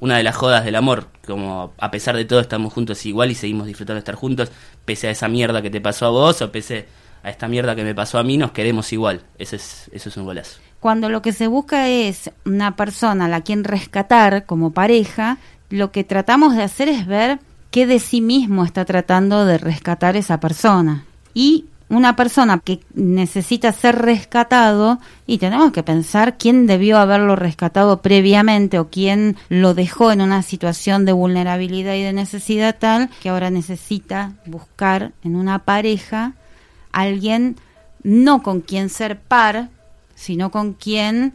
una 0.00 0.16
de 0.16 0.22
las 0.22 0.36
jodas 0.36 0.64
del 0.64 0.76
amor. 0.76 1.08
Como 1.26 1.72
a 1.78 1.90
pesar 1.90 2.16
de 2.16 2.24
todo 2.24 2.40
estamos 2.40 2.72
juntos 2.72 3.04
igual 3.06 3.30
y 3.30 3.34
seguimos 3.34 3.66
disfrutando 3.66 3.96
de 3.96 4.00
estar 4.00 4.14
juntos, 4.14 4.50
pese 4.84 5.08
a 5.08 5.10
esa 5.10 5.28
mierda 5.28 5.62
que 5.62 5.70
te 5.70 5.80
pasó 5.80 6.06
a 6.06 6.10
vos 6.10 6.40
o 6.42 6.52
pese 6.52 6.86
a 7.22 7.30
esta 7.30 7.48
mierda 7.48 7.74
que 7.74 7.82
me 7.82 7.94
pasó 7.94 8.18
a 8.18 8.22
mí, 8.22 8.38
nos 8.38 8.52
queremos 8.52 8.92
igual. 8.92 9.22
Eso 9.38 9.56
es, 9.56 9.90
eso 9.92 10.08
es 10.08 10.16
un 10.16 10.24
golazo. 10.24 10.60
Cuando 10.78 11.08
lo 11.08 11.22
que 11.22 11.32
se 11.32 11.48
busca 11.48 11.88
es 11.88 12.30
una 12.44 12.76
persona 12.76 13.24
a 13.24 13.28
la 13.28 13.40
quien 13.40 13.64
rescatar 13.64 14.46
como 14.46 14.70
pareja, 14.70 15.38
lo 15.68 15.90
que 15.90 16.04
tratamos 16.04 16.54
de 16.54 16.62
hacer 16.62 16.88
es 16.88 17.06
ver 17.06 17.40
qué 17.72 17.86
de 17.86 17.98
sí 17.98 18.20
mismo 18.20 18.64
está 18.64 18.84
tratando 18.84 19.44
de 19.44 19.58
rescatar 19.58 20.16
esa 20.16 20.38
persona 20.38 21.04
y 21.36 21.66
una 21.90 22.16
persona 22.16 22.60
que 22.64 22.80
necesita 22.94 23.70
ser 23.70 23.96
rescatado 23.96 24.98
y 25.26 25.36
tenemos 25.36 25.70
que 25.70 25.82
pensar 25.82 26.38
quién 26.38 26.66
debió 26.66 26.96
haberlo 26.96 27.36
rescatado 27.36 28.00
previamente 28.00 28.78
o 28.78 28.88
quién 28.88 29.36
lo 29.50 29.74
dejó 29.74 30.12
en 30.12 30.22
una 30.22 30.40
situación 30.42 31.04
de 31.04 31.12
vulnerabilidad 31.12 31.92
y 31.92 32.02
de 32.02 32.14
necesidad 32.14 32.76
tal 32.78 33.10
que 33.22 33.28
ahora 33.28 33.50
necesita 33.50 34.32
buscar 34.46 35.12
en 35.22 35.36
una 35.36 35.58
pareja 35.60 36.32
alguien 36.90 37.56
no 38.02 38.42
con 38.42 38.62
quien 38.62 38.88
ser 38.88 39.20
par, 39.20 39.68
sino 40.14 40.50
con 40.50 40.72
quien 40.72 41.34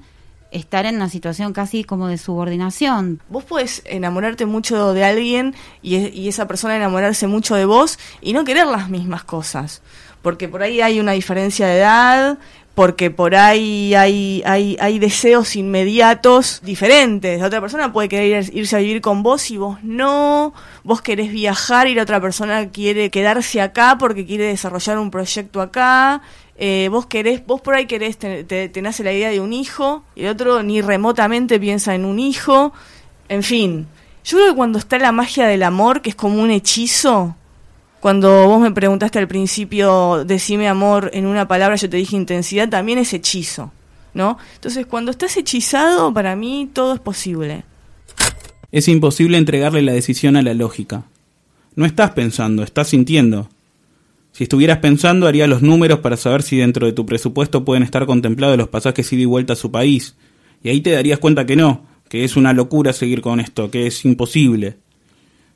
estar 0.51 0.85
en 0.85 0.95
una 0.95 1.09
situación 1.09 1.53
casi 1.53 1.83
como 1.83 2.07
de 2.07 2.17
subordinación. 2.17 3.21
Vos 3.29 3.43
puedes 3.43 3.81
enamorarte 3.85 4.45
mucho 4.45 4.93
de 4.93 5.03
alguien 5.03 5.55
y, 5.81 5.97
y 5.97 6.27
esa 6.27 6.47
persona 6.47 6.75
enamorarse 6.75 7.27
mucho 7.27 7.55
de 7.55 7.65
vos 7.65 7.97
y 8.21 8.33
no 8.33 8.43
querer 8.43 8.67
las 8.67 8.89
mismas 8.89 9.23
cosas 9.23 9.81
porque 10.21 10.47
por 10.47 10.61
ahí 10.61 10.81
hay 10.81 10.99
una 10.99 11.13
diferencia 11.13 11.67
de 11.67 11.77
edad, 11.77 12.37
porque 12.75 13.11
por 13.11 13.35
ahí 13.35 13.93
hay, 13.95 14.41
hay, 14.45 14.77
hay 14.79 14.99
deseos 14.99 15.55
inmediatos 15.55 16.61
diferentes. 16.63 17.39
La 17.39 17.47
otra 17.47 17.59
persona 17.59 17.91
puede 17.91 18.07
querer 18.07 18.49
irse 18.53 18.75
a 18.75 18.79
vivir 18.79 19.01
con 19.01 19.23
vos 19.23 19.51
y 19.51 19.57
vos 19.57 19.79
no. 19.83 20.53
Vos 20.83 21.01
querés 21.01 21.31
viajar 21.31 21.87
y 21.87 21.95
la 21.95 22.03
otra 22.03 22.21
persona 22.21 22.69
quiere 22.69 23.09
quedarse 23.09 23.61
acá 23.61 23.97
porque 23.99 24.25
quiere 24.25 24.45
desarrollar 24.45 24.99
un 24.99 25.11
proyecto 25.11 25.61
acá. 25.61 26.21
Eh, 26.57 26.89
vos 26.91 27.05
querés, 27.07 27.45
vos 27.45 27.61
por 27.61 27.73
ahí 27.73 27.87
querés, 27.87 28.17
te, 28.17 28.43
te, 28.43 28.81
la 28.81 29.13
idea 29.13 29.29
de 29.29 29.39
un 29.39 29.53
hijo 29.53 30.03
y 30.15 30.23
el 30.23 30.29
otro 30.29 30.61
ni 30.63 30.81
remotamente 30.81 31.59
piensa 31.59 31.95
en 31.95 32.05
un 32.05 32.19
hijo. 32.19 32.73
En 33.29 33.43
fin, 33.43 33.87
yo 34.23 34.37
creo 34.37 34.49
que 34.49 34.55
cuando 34.55 34.77
está 34.77 34.99
la 34.99 35.11
magia 35.11 35.47
del 35.47 35.63
amor, 35.63 36.01
que 36.01 36.09
es 36.11 36.15
como 36.15 36.41
un 36.41 36.51
hechizo, 36.51 37.35
cuando 37.99 38.47
vos 38.47 38.59
me 38.59 38.71
preguntaste 38.71 39.19
al 39.19 39.27
principio, 39.27 40.23
decime 40.25 40.67
amor 40.67 41.11
en 41.13 41.25
una 41.25 41.47
palabra, 41.47 41.75
yo 41.75 41.89
te 41.89 41.97
dije 41.97 42.15
intensidad, 42.15 42.67
también 42.69 42.99
es 42.99 43.13
hechizo, 43.13 43.71
¿no? 44.13 44.37
Entonces, 44.55 44.85
cuando 44.85 45.11
estás 45.11 45.37
hechizado, 45.37 46.13
para 46.13 46.35
mí 46.35 46.69
todo 46.73 46.95
es 46.95 46.99
posible. 46.99 47.63
Es 48.71 48.87
imposible 48.87 49.37
entregarle 49.37 49.81
la 49.81 49.91
decisión 49.91 50.35
a 50.35 50.41
la 50.41 50.53
lógica. 50.53 51.03
No 51.75 51.85
estás 51.85 52.11
pensando, 52.11 52.63
estás 52.63 52.89
sintiendo. 52.89 53.49
Si 54.31 54.43
estuvieras 54.43 54.77
pensando, 54.77 55.27
haría 55.27 55.47
los 55.47 55.61
números 55.61 55.99
para 55.99 56.17
saber 56.17 56.41
si 56.41 56.57
dentro 56.57 56.85
de 56.85 56.93
tu 56.93 57.05
presupuesto 57.05 57.65
pueden 57.65 57.83
estar 57.83 58.05
contemplados 58.05 58.57
los 58.57 58.69
pasajes 58.69 59.11
ida 59.11 59.23
y 59.23 59.25
vuelta 59.25 59.53
a 59.53 59.57
su 59.57 59.71
país. 59.71 60.15
Y 60.63 60.69
ahí 60.69 60.81
te 60.81 60.91
darías 60.91 61.19
cuenta 61.19 61.45
que 61.45 61.55
no, 61.55 61.85
que 62.07 62.23
es 62.23 62.37
una 62.37 62.53
locura 62.53 62.93
seguir 62.93 63.21
con 63.21 63.39
esto, 63.39 63.69
que 63.69 63.87
es 63.87 64.05
imposible. 64.05 64.77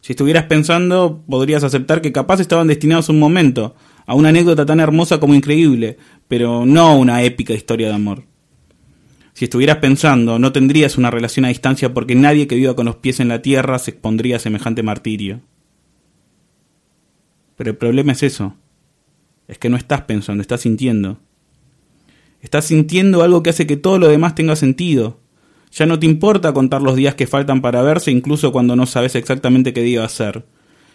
Si 0.01 0.13
estuvieras 0.13 0.45
pensando, 0.45 1.23
podrías 1.27 1.63
aceptar 1.63 2.01
que 2.01 2.11
capaz 2.11 2.39
estaban 2.39 2.67
destinados 2.67 3.09
un 3.09 3.19
momento, 3.19 3.75
a 4.05 4.13
una 4.13 4.29
anécdota 4.29 4.65
tan 4.65 4.79
hermosa 4.79 5.19
como 5.19 5.33
increíble, 5.33 5.97
pero 6.27 6.65
no 6.65 6.88
a 6.88 6.95
una 6.95 7.23
épica 7.23 7.53
historia 7.53 7.88
de 7.88 7.95
amor. 7.95 8.23
Si 9.33 9.45
estuvieras 9.45 9.77
pensando, 9.77 10.38
no 10.38 10.51
tendrías 10.51 10.97
una 10.97 11.11
relación 11.11 11.45
a 11.45 11.49
distancia 11.49 11.93
porque 11.93 12.15
nadie 12.15 12.47
que 12.47 12.55
viva 12.55 12.75
con 12.75 12.85
los 12.85 12.97
pies 12.97 13.19
en 13.19 13.27
la 13.29 13.41
tierra 13.41 13.79
se 13.79 13.91
expondría 13.91 14.38
a 14.38 14.39
semejante 14.39 14.83
martirio. 14.83 15.41
Pero 17.57 17.71
el 17.71 17.77
problema 17.77 18.11
es 18.11 18.23
eso. 18.23 18.55
Es 19.47 19.58
que 19.58 19.69
no 19.69 19.77
estás 19.77 20.01
pensando, 20.01 20.41
estás 20.41 20.62
sintiendo. 20.62 21.19
Estás 22.41 22.65
sintiendo 22.65 23.23
algo 23.23 23.43
que 23.43 23.49
hace 23.49 23.67
que 23.67 23.77
todo 23.77 23.97
lo 23.97 24.08
demás 24.08 24.36
tenga 24.36 24.55
sentido. 24.55 25.19
Ya 25.71 25.86
no 25.86 25.99
te 25.99 26.05
importa 26.05 26.53
contar 26.53 26.81
los 26.81 26.95
días 26.95 27.15
que 27.15 27.27
faltan 27.27 27.62
para 27.62 27.81
verse, 27.81 28.12
incluso 28.12 28.51
cuando 28.51 28.75
no 28.75 28.86
sabes 28.86 29.15
exactamente 29.15 29.73
qué 29.73 29.81
día 29.81 30.01
va 30.01 30.05
a 30.05 30.10
ser. 30.10 30.45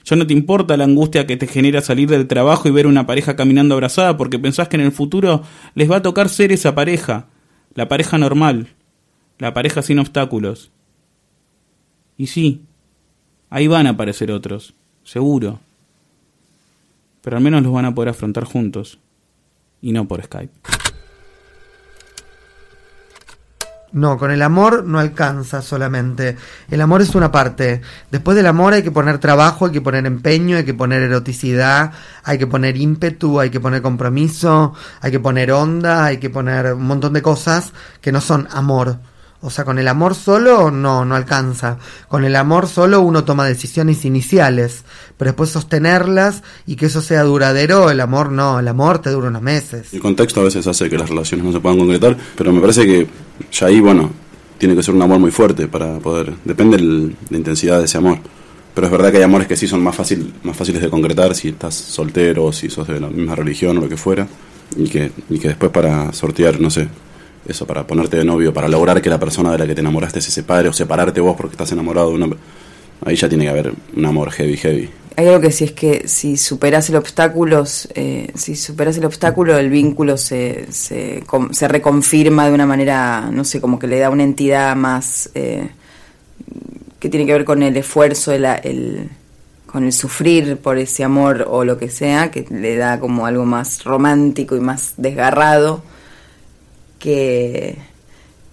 Ya 0.05 0.17
no 0.17 0.27
te 0.27 0.33
importa 0.33 0.77
la 0.77 0.85
angustia 0.85 1.27
que 1.27 1.37
te 1.37 1.47
genera 1.47 1.83
salir 1.83 2.09
del 2.09 2.27
trabajo 2.27 2.69
y 2.69 2.71
ver 2.71 2.87
una 2.87 3.07
pareja 3.07 3.37
caminando 3.37 3.75
abrazada 3.75 4.17
porque 4.17 4.39
pensás 4.39 4.69
que 4.69 4.77
en 4.77 4.83
el 4.83 4.93
futuro 4.93 5.43
les 5.75 5.91
va 5.91 5.97
a 5.97 6.03
tocar 6.03 6.29
ser 6.29 6.53
esa 6.53 6.75
pareja, 6.75 7.29
la 7.75 7.89
pareja 7.89 8.17
normal, 8.17 8.69
la 9.39 9.53
pareja 9.53 9.83
sin 9.83 9.99
obstáculos. 9.99 10.71
Y 12.17 12.29
sí, 12.29 12.63
ahí 13.51 13.67
van 13.67 13.87
a 13.87 13.91
aparecer 13.91 14.33
otros, 14.33 14.75
seguro. 15.05 15.61
Pero 17.23 17.37
al 17.37 17.43
menos 17.43 17.63
los 17.63 17.73
van 17.73 17.85
a 17.85 17.95
poder 17.95 18.11
afrontar 18.11 18.45
juntos, 18.45 18.99
y 19.81 19.93
no 19.93 20.07
por 20.07 20.23
Skype. 20.23 20.53
No, 23.93 24.19
con 24.19 24.31
el 24.31 24.41
amor 24.43 24.85
no 24.85 25.01
alcanza 25.01 25.63
solamente. 25.63 26.37
El 26.71 26.81
amor 26.81 27.03
es 27.03 27.15
una 27.17 27.33
parte. 27.33 27.81
Después 28.11 28.37
del 28.37 28.47
amor 28.47 28.73
hay 28.73 28.85
que 28.85 28.93
poner 28.93 29.19
trabajo, 29.19 29.67
hay 29.67 29.73
que 29.73 29.81
poner 29.81 30.07
empeño, 30.07 30.57
hay 30.57 30.65
que 30.65 30.75
poner 30.75 31.03
eroticidad, 31.03 31.93
hay 32.23 32.39
que 32.39 32.47
poner 32.47 32.77
ímpetu, 32.77 33.41
hay 33.41 33.51
que 33.51 33.59
poner 33.59 33.83
compromiso, 33.83 34.75
hay 35.01 35.11
que 35.11 35.19
poner 35.19 35.51
onda, 35.51 36.05
hay 36.05 36.19
que 36.19 36.31
poner 36.31 36.75
un 36.75 36.87
montón 36.87 37.13
de 37.15 37.23
cosas 37.23 37.73
que 38.01 38.13
no 38.13 38.21
son 38.21 38.47
amor. 38.53 38.99
O 39.43 39.49
sea, 39.49 39.65
con 39.65 39.79
el 39.79 39.89
amor 39.89 40.15
solo 40.15 40.71
no, 40.71 41.05
no 41.07 41.15
alcanza. 41.15 41.79
Con 42.09 42.25
el 42.25 42.37
amor 42.37 42.69
solo 42.69 43.01
uno 43.01 43.25
toma 43.25 43.47
decisiones 43.47 44.05
iniciales, 44.05 44.85
pero 45.17 45.31
después 45.31 45.49
sostenerlas 45.49 46.43
y 46.67 46.77
que 46.77 46.87
eso 46.87 47.01
sea 47.01 47.23
duradero, 47.23 47.91
el 47.91 48.01
amor 48.01 48.31
no, 48.31 48.59
el 48.59 48.69
amor 48.69 48.99
te 48.99 49.11
dura 49.11 49.29
unos 49.29 49.41
meses. 49.41 49.95
El 49.95 50.01
contexto 50.01 50.43
a 50.43 50.45
veces 50.45 50.67
hace 50.67 50.91
que 50.91 50.99
las 50.99 51.09
relaciones 51.09 51.47
no 51.47 51.53
se 51.53 51.61
puedan 51.61 51.79
concretar, 51.79 52.17
pero 52.37 52.53
me 52.53 52.61
parece 52.61 52.85
que 52.85 53.07
ya 53.51 53.67
ahí, 53.67 53.81
bueno, 53.81 54.11
tiene 54.59 54.77
que 54.77 54.83
ser 54.83 54.95
un 54.95 55.01
amor 55.01 55.19
muy 55.19 55.31
fuerte 55.31 55.69
para 55.69 55.99
poder, 56.01 56.35
depende 56.45 56.77
de 56.77 57.15
la 57.31 57.37
intensidad 57.39 57.79
de 57.79 57.87
ese 57.87 57.97
amor. 57.97 58.19
Pero 58.75 58.87
es 58.87 58.93
verdad 58.93 59.11
que 59.11 59.17
hay 59.17 59.23
amores 59.25 59.49
que 59.49 59.57
sí 59.57 59.67
son 59.67 59.83
más, 59.83 59.97
fácil, 59.97 60.35
más 60.43 60.57
fáciles 60.57 60.83
de 60.83 60.91
concretar 60.91 61.35
si 61.35 61.49
estás 61.49 61.75
soltero, 61.75 62.53
si 62.53 62.69
sos 62.69 62.87
de 62.87 63.01
la 63.01 63.09
misma 63.09 63.35
religión 63.35 63.79
o 63.79 63.81
lo 63.81 63.89
que 63.89 63.97
fuera, 63.97 64.29
y 64.77 64.89
que, 64.89 65.11
y 65.31 65.39
que 65.39 65.49
después 65.49 65.73
para 65.73 66.13
sortear, 66.13 66.61
no 66.61 66.69
sé, 66.71 66.89
eso, 67.47 67.67
para 67.67 67.87
ponerte 67.87 68.17
de 68.17 68.25
novio, 68.25 68.53
para 68.53 68.69
lograr 68.69 69.01
que 69.01 69.09
la 69.09 69.19
persona 69.19 69.53
de 69.53 69.59
la 69.59 69.67
que 69.67 69.75
te 69.75 69.81
enamoraste 69.81 70.21
se 70.21 70.31
separe 70.31 70.69
o 70.69 70.73
separarte 70.73 71.21
vos 71.21 71.37
porque 71.37 71.55
estás 71.55 71.73
enamorado 71.73 72.11
de 72.11 72.15
una... 72.15 72.37
Ahí 73.05 73.17
ya 73.17 73.29
tiene 73.29 73.45
que 73.45 73.51
haber 73.51 73.73
un 73.97 74.05
amor 74.05 74.31
heavy, 74.31 74.57
heavy. 74.59 74.91
Hay 75.17 75.27
algo 75.27 75.41
que 75.41 75.51
si 75.51 75.65
es 75.65 75.73
que 75.73 76.07
si 76.07 76.37
superas 76.37 76.89
el 76.91 76.97
obstáculo, 76.97 77.65
eh, 77.95 78.31
si 78.35 78.55
superas 78.57 78.97
el 78.99 79.07
obstáculo, 79.07 79.57
el 79.57 79.71
vínculo 79.71 80.17
se, 80.19 80.71
se, 80.71 81.25
se, 81.51 81.69
reconfirma 81.69 82.47
de 82.47 82.53
una 82.53 82.67
manera, 82.67 83.31
no 83.33 83.45
sé, 83.45 83.61
como 83.61 83.79
que 83.79 83.87
le 83.87 83.99
da 83.99 84.11
una 84.11 84.23
entidad 84.23 84.77
más 84.77 85.31
eh, 85.35 85.71
que 86.99 87.09
tiene 87.09 87.27
que 87.27 87.33
ver 87.33 87.45
con 87.45 87.63
el 87.63 87.77
esfuerzo, 87.77 88.33
el, 88.33 88.45
el, 88.45 89.09
con 89.67 89.85
el 89.85 89.93
sufrir 89.93 90.59
por 90.59 90.79
ese 90.79 91.05
amor 91.05 91.47
o 91.49 91.65
lo 91.65 91.79
que 91.79 91.89
sea, 91.89 92.31
que 92.31 92.47
le 92.51 92.77
da 92.77 93.01
como 93.01 93.25
algo 93.25 93.47
más 93.47 93.83
romántico 93.85 94.57
y 94.57 94.61
más 94.61 94.95
desgarrado 94.99 95.83
que, 97.01 97.77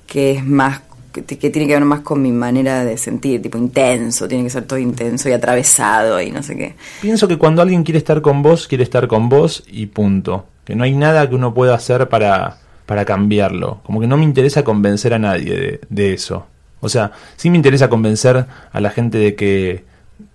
que 0.08 0.32
es 0.32 0.46
más 0.46 0.82
que, 1.12 1.22
tiene 1.22 1.68
que 1.68 1.74
ver 1.74 1.86
más 1.86 2.02
con 2.02 2.22
mi 2.22 2.32
manera 2.32 2.84
de 2.84 2.98
sentir, 2.98 3.42
tipo 3.42 3.58
intenso, 3.58 4.28
tiene 4.28 4.44
que 4.44 4.50
ser 4.50 4.66
todo 4.66 4.80
intenso 4.80 5.30
y 5.30 5.34
atravesado 5.34 6.22
y 6.22 6.32
no 6.32 6.44
sé 6.44 6.56
qué. 6.56 6.76
Pienso 7.02 7.28
que 7.28 7.38
cuando 7.38 7.62
alguien 7.62 7.84
quiere 7.84 7.98
estar 7.98 8.22
con 8.22 8.42
vos, 8.42 8.68
quiere 8.68 8.84
estar 8.84 9.08
con 9.08 9.30
vos 9.30 9.64
y 9.68 9.88
punto. 9.88 10.46
Que 10.66 10.76
no 10.76 10.84
hay 10.84 10.96
nada 10.96 11.28
que 11.30 11.36
uno 11.36 11.54
pueda 11.54 11.76
hacer 11.76 12.10
para, 12.10 12.58
para 12.86 13.06
cambiarlo. 13.06 13.82
Como 13.84 14.02
que 14.02 14.08
no 14.08 14.18
me 14.18 14.24
interesa 14.24 14.64
convencer 14.64 15.14
a 15.14 15.20
nadie 15.20 15.56
de, 15.56 15.82
de 15.90 16.14
eso. 16.14 16.46
O 16.80 16.90
sea, 16.90 17.12
sí 17.36 17.50
me 17.50 17.58
interesa 17.58 17.90
convencer 17.90 18.46
a 18.72 18.82
la 18.82 18.90
gente 18.90 19.18
de 19.18 19.36
que 19.36 19.86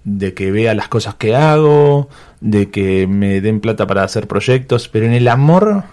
de 0.04 0.34
que 0.34 0.50
vea 0.50 0.74
las 0.74 0.88
cosas 0.88 1.14
que 1.14 1.36
hago, 1.36 2.08
de 2.40 2.70
que 2.70 3.06
me 3.06 3.40
den 3.40 3.60
plata 3.60 3.86
para 3.86 4.02
hacer 4.02 4.26
proyectos, 4.26 4.88
pero 4.88 5.06
en 5.06 5.12
el 5.12 5.28
amor 5.28 5.84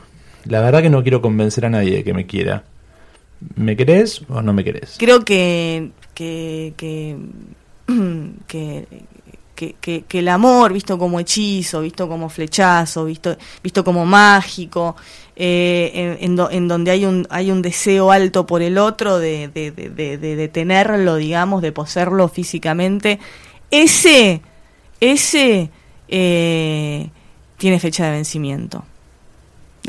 la 0.45 0.62
verdad 0.62 0.82
que 0.82 0.89
no 0.89 1.02
quiero 1.04 1.21
convencer 1.21 1.65
a 1.65 1.69
nadie 1.69 1.97
de 1.97 2.04
que 2.04 2.13
me 2.13 2.25
quiera. 2.25 2.63
¿Me 3.56 3.75
querés 3.78 4.21
o 4.28 4.41
no 4.41 4.54
me 4.54 4.63
querés? 4.63 4.95
Creo 4.97 5.23
que, 5.23 5.91
que, 6.13 6.73
que, 6.75 7.17
que, 8.47 8.86
que, 9.56 10.19
el 10.19 10.28
amor, 10.28 10.73
visto 10.73 10.97
como 10.97 11.19
hechizo, 11.19 11.82
visto 11.82 12.08
como 12.08 12.30
flechazo, 12.30 13.06
visto, 13.06 13.38
visto 13.62 13.84
como 13.84 14.06
mágico, 14.06 14.95
eh, 15.36 16.17
en, 16.19 16.38
en, 16.52 16.67
donde 16.67 16.91
hay 16.91 17.06
un, 17.06 17.28
hay 17.30 17.52
un 17.52 17.62
deseo 17.62 18.12
alto 18.12 18.45
por 18.45 18.62
el 18.62 18.78
otro 18.78 19.19
de, 19.19 19.47
de, 19.47 19.71
de, 19.71 20.17
de, 20.17 20.47
tenerlo, 20.47 21.15
digamos, 21.15 21.62
de 21.62 21.71
poseerlo 21.71 22.28
físicamente, 22.28 23.19
ese, 23.71 24.41
ese 24.99 25.69
eh, 26.08 27.10
tiene 27.58 27.80
fecha 27.80 28.06
de 28.06 28.12
vencimiento. 28.12 28.84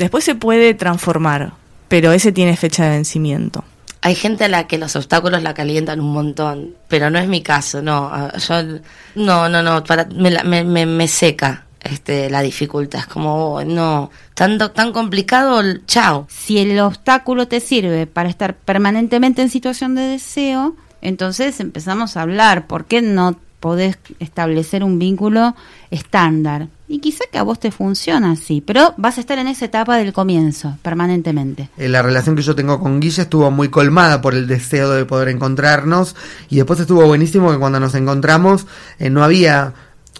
Después 0.01 0.23
se 0.23 0.33
puede 0.33 0.73
transformar, 0.73 1.53
pero 1.87 2.11
ese 2.11 2.31
tiene 2.31 2.57
fecha 2.57 2.85
de 2.85 2.89
vencimiento. 2.89 3.63
Hay 4.01 4.15
gente 4.15 4.45
a 4.45 4.47
la 4.47 4.65
que 4.65 4.79
los 4.79 4.95
obstáculos 4.95 5.43
la 5.43 5.53
calientan 5.53 5.99
un 5.99 6.11
montón, 6.11 6.73
pero 6.87 7.11
no 7.11 7.19
es 7.19 7.27
mi 7.27 7.43
caso, 7.43 7.83
no. 7.83 8.09
Ah, 8.11 8.35
yo, 8.35 8.79
no, 9.13 9.47
no, 9.47 9.61
no, 9.61 9.83
para, 9.83 10.05
me, 10.05 10.43
me, 10.43 10.87
me, 10.87 11.07
seca 11.07 11.65
este, 11.83 12.31
la 12.31 12.41
dificultad. 12.41 13.01
Es 13.01 13.05
como, 13.05 13.53
oh, 13.53 13.63
no, 13.63 14.09
tan, 14.33 14.57
tan 14.73 14.91
complicado, 14.91 15.61
chao. 15.85 16.25
Si 16.29 16.57
el 16.57 16.79
obstáculo 16.79 17.47
te 17.47 17.59
sirve 17.59 18.07
para 18.07 18.27
estar 18.27 18.55
permanentemente 18.55 19.43
en 19.43 19.51
situación 19.51 19.93
de 19.93 20.01
deseo, 20.01 20.75
entonces 21.03 21.59
empezamos 21.59 22.17
a 22.17 22.23
hablar. 22.23 22.65
¿Por 22.65 22.85
qué 22.85 23.03
no 23.03 23.37
podés 23.61 23.97
establecer 24.19 24.83
un 24.83 24.99
vínculo 24.99 25.55
estándar. 25.91 26.67
Y 26.89 26.99
quizá 26.99 27.23
que 27.31 27.37
a 27.37 27.43
vos 27.43 27.57
te 27.57 27.71
funciona 27.71 28.31
así, 28.31 28.59
pero 28.59 28.93
vas 28.97 29.17
a 29.17 29.21
estar 29.21 29.39
en 29.39 29.47
esa 29.47 29.63
etapa 29.63 29.95
del 29.95 30.11
comienzo, 30.11 30.77
permanentemente. 30.81 31.69
Eh, 31.77 31.87
La 31.87 32.01
relación 32.01 32.35
que 32.35 32.41
yo 32.41 32.53
tengo 32.53 32.81
con 32.81 32.99
Guille 32.99 33.21
estuvo 33.21 33.49
muy 33.49 33.69
colmada 33.69 34.19
por 34.19 34.33
el 34.33 34.45
deseo 34.45 34.89
de 34.89 35.05
poder 35.05 35.29
encontrarnos 35.29 36.17
y 36.49 36.57
después 36.57 36.81
estuvo 36.81 37.05
buenísimo 37.05 37.49
que 37.49 37.59
cuando 37.59 37.79
nos 37.79 37.95
encontramos 37.95 38.67
eh, 38.99 39.09
no 39.09 39.23
había 39.23 39.73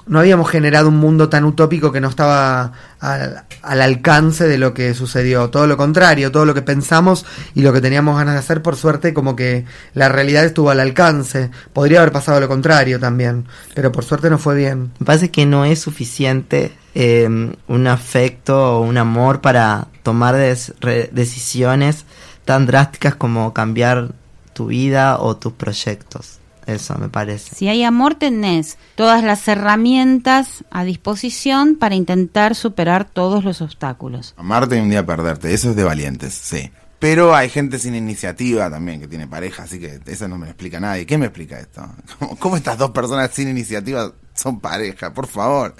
no 0.07 0.19
habíamos 0.19 0.49
generado 0.49 0.89
un 0.89 0.97
mundo 0.97 1.29
tan 1.29 1.45
utópico 1.45 1.91
que 1.91 2.01
no 2.01 2.09
estaba 2.09 2.73
al, 2.99 3.43
al 3.61 3.81
alcance 3.81 4.47
de 4.47 4.57
lo 4.57 4.73
que 4.73 4.93
sucedió. 4.93 5.49
Todo 5.49 5.67
lo 5.67 5.77
contrario, 5.77 6.31
todo 6.31 6.45
lo 6.45 6.53
que 6.53 6.61
pensamos 6.61 7.25
y 7.55 7.61
lo 7.61 7.73
que 7.73 7.81
teníamos 7.81 8.17
ganas 8.17 8.33
de 8.33 8.39
hacer, 8.39 8.61
por 8.61 8.75
suerte, 8.75 9.13
como 9.13 9.35
que 9.35 9.65
la 9.93 10.09
realidad 10.09 10.45
estuvo 10.45 10.69
al 10.69 10.79
alcance. 10.79 11.51
Podría 11.73 11.99
haber 11.99 12.11
pasado 12.11 12.39
lo 12.39 12.47
contrario 12.47 12.99
también, 12.99 13.45
pero 13.73 13.91
por 13.91 14.03
suerte 14.03 14.29
no 14.29 14.37
fue 14.37 14.55
bien. 14.55 14.91
Me 14.99 15.05
parece 15.05 15.31
que 15.31 15.45
no 15.45 15.65
es 15.65 15.79
suficiente 15.79 16.73
eh, 16.93 17.27
un 17.67 17.87
afecto 17.87 18.77
o 18.77 18.81
un 18.81 18.97
amor 18.97 19.41
para 19.41 19.87
tomar 20.03 20.35
decisiones 20.35 22.05
tan 22.45 22.65
drásticas 22.65 23.15
como 23.15 23.53
cambiar 23.53 24.11
tu 24.53 24.67
vida 24.67 25.19
o 25.19 25.37
tus 25.37 25.53
proyectos. 25.53 26.40
Eso 26.67 26.97
me 26.97 27.09
parece. 27.09 27.55
Si 27.55 27.67
hay 27.67 27.83
amor, 27.83 28.15
tenés 28.15 28.77
todas 28.95 29.23
las 29.23 29.47
herramientas 29.47 30.63
a 30.69 30.83
disposición 30.83 31.75
para 31.75 31.95
intentar 31.95 32.55
superar 32.55 33.05
todos 33.05 33.43
los 33.43 33.61
obstáculos. 33.61 34.33
Amarte 34.37 34.77
y 34.77 34.79
un 34.79 34.89
día 34.89 35.05
perderte, 35.05 35.53
eso 35.53 35.71
es 35.71 35.75
de 35.75 35.83
valientes, 35.83 36.33
sí. 36.33 36.71
Pero 36.99 37.33
hay 37.33 37.49
gente 37.49 37.79
sin 37.79 37.95
iniciativa 37.95 38.69
también 38.69 38.99
que 38.99 39.07
tiene 39.07 39.27
pareja, 39.27 39.63
así 39.63 39.79
que 39.79 39.99
eso 40.05 40.27
no 40.27 40.37
me 40.37 40.45
lo 40.45 40.51
explica 40.51 40.79
nadie. 40.79 41.07
¿Qué 41.07 41.17
me 41.17 41.25
explica 41.25 41.59
esto? 41.59 41.83
¿Cómo, 42.19 42.37
cómo 42.37 42.57
estas 42.57 42.77
dos 42.77 42.91
personas 42.91 43.31
sin 43.33 43.49
iniciativa 43.49 44.13
son 44.35 44.59
pareja? 44.59 45.11
Por 45.11 45.25
favor. 45.25 45.75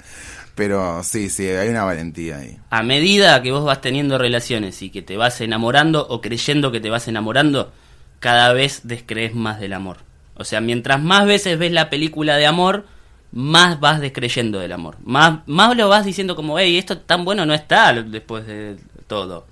Pero 0.54 1.02
sí, 1.02 1.30
sí, 1.30 1.46
hay 1.46 1.68
una 1.68 1.84
valentía 1.84 2.38
ahí. 2.38 2.58
A 2.70 2.82
medida 2.82 3.40
que 3.40 3.52
vos 3.52 3.64
vas 3.64 3.80
teniendo 3.80 4.18
relaciones 4.18 4.82
y 4.82 4.90
que 4.90 5.00
te 5.00 5.16
vas 5.16 5.40
enamorando 5.40 6.06
o 6.08 6.20
creyendo 6.20 6.72
que 6.72 6.80
te 6.80 6.90
vas 6.90 7.08
enamorando, 7.08 7.72
cada 8.18 8.52
vez 8.52 8.80
descrees 8.84 9.34
más 9.34 9.60
del 9.60 9.72
amor. 9.72 9.98
O 10.34 10.44
sea, 10.44 10.60
mientras 10.60 11.02
más 11.02 11.26
veces 11.26 11.58
ves 11.58 11.72
la 11.72 11.90
película 11.90 12.36
de 12.36 12.46
amor, 12.46 12.86
más 13.32 13.80
vas 13.80 14.00
descreyendo 14.00 14.58
del 14.58 14.72
amor. 14.72 14.96
Más, 15.04 15.40
más 15.46 15.76
lo 15.76 15.88
vas 15.88 16.04
diciendo 16.04 16.36
como, 16.36 16.58
hey, 16.58 16.78
esto 16.78 16.98
tan 16.98 17.24
bueno 17.24 17.46
no 17.46 17.54
está 17.54 17.92
después 17.92 18.46
de 18.46 18.76
todo. 19.06 19.46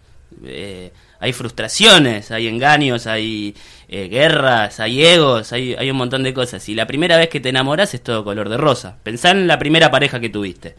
Eh, 0.44 0.92
hay 1.18 1.32
frustraciones, 1.32 2.30
hay 2.30 2.48
engaños, 2.48 3.06
hay 3.06 3.54
eh, 3.88 4.08
guerras, 4.08 4.80
hay 4.80 5.04
egos, 5.04 5.52
hay, 5.52 5.74
hay 5.74 5.90
un 5.90 5.96
montón 5.96 6.22
de 6.22 6.32
cosas. 6.32 6.66
Y 6.68 6.74
la 6.74 6.86
primera 6.86 7.16
vez 7.16 7.28
que 7.28 7.40
te 7.40 7.50
enamoras 7.50 7.92
es 7.94 8.02
todo 8.02 8.24
color 8.24 8.48
de 8.48 8.56
rosa. 8.56 8.96
Pensá 9.02 9.30
en 9.30 9.46
la 9.46 9.58
primera 9.58 9.90
pareja 9.90 10.20
que 10.20 10.30
tuviste. 10.30 10.76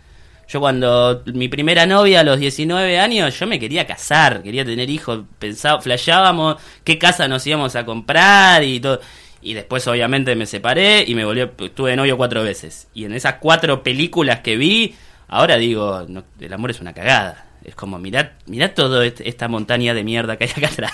Yo 0.47 0.59
cuando 0.59 1.23
mi 1.27 1.47
primera 1.47 1.85
novia 1.85 2.19
a 2.19 2.23
los 2.23 2.37
19 2.37 2.99
años, 2.99 3.39
yo 3.39 3.47
me 3.47 3.57
quería 3.57 3.87
casar, 3.87 4.43
quería 4.43 4.65
tener 4.65 4.89
hijos, 4.89 5.21
pensaba, 5.39 5.79
flasheábamos 5.81 6.57
qué 6.83 6.97
casa 6.97 7.29
nos 7.29 7.47
íbamos 7.47 7.75
a 7.77 7.85
comprar 7.85 8.61
y 8.63 8.81
todo. 8.81 8.99
Y 9.41 9.53
después 9.55 9.87
obviamente 9.87 10.35
me 10.35 10.45
separé 10.45 11.03
y 11.07 11.15
me 11.15 11.25
volví, 11.25 11.41
tuve 11.73 11.95
novio 11.95 12.15
cuatro 12.17 12.43
veces. 12.43 12.87
Y 12.93 13.05
en 13.05 13.13
esas 13.13 13.35
cuatro 13.35 13.81
películas 13.83 14.41
que 14.41 14.55
vi, 14.57 14.95
ahora 15.27 15.57
digo, 15.57 16.05
no, 16.07 16.23
el 16.39 16.53
amor 16.53 16.71
es 16.71 16.79
una 16.79 16.93
cagada. 16.93 17.47
Es 17.63 17.75
como, 17.75 17.97
mirá, 17.99 18.37
mirá 18.45 18.73
toda 18.73 19.05
esta 19.05 19.47
montaña 19.47 19.93
de 19.93 20.03
mierda 20.03 20.37
que 20.37 20.43
hay 20.45 20.51
acá 20.51 20.67
atrás. 20.73 20.91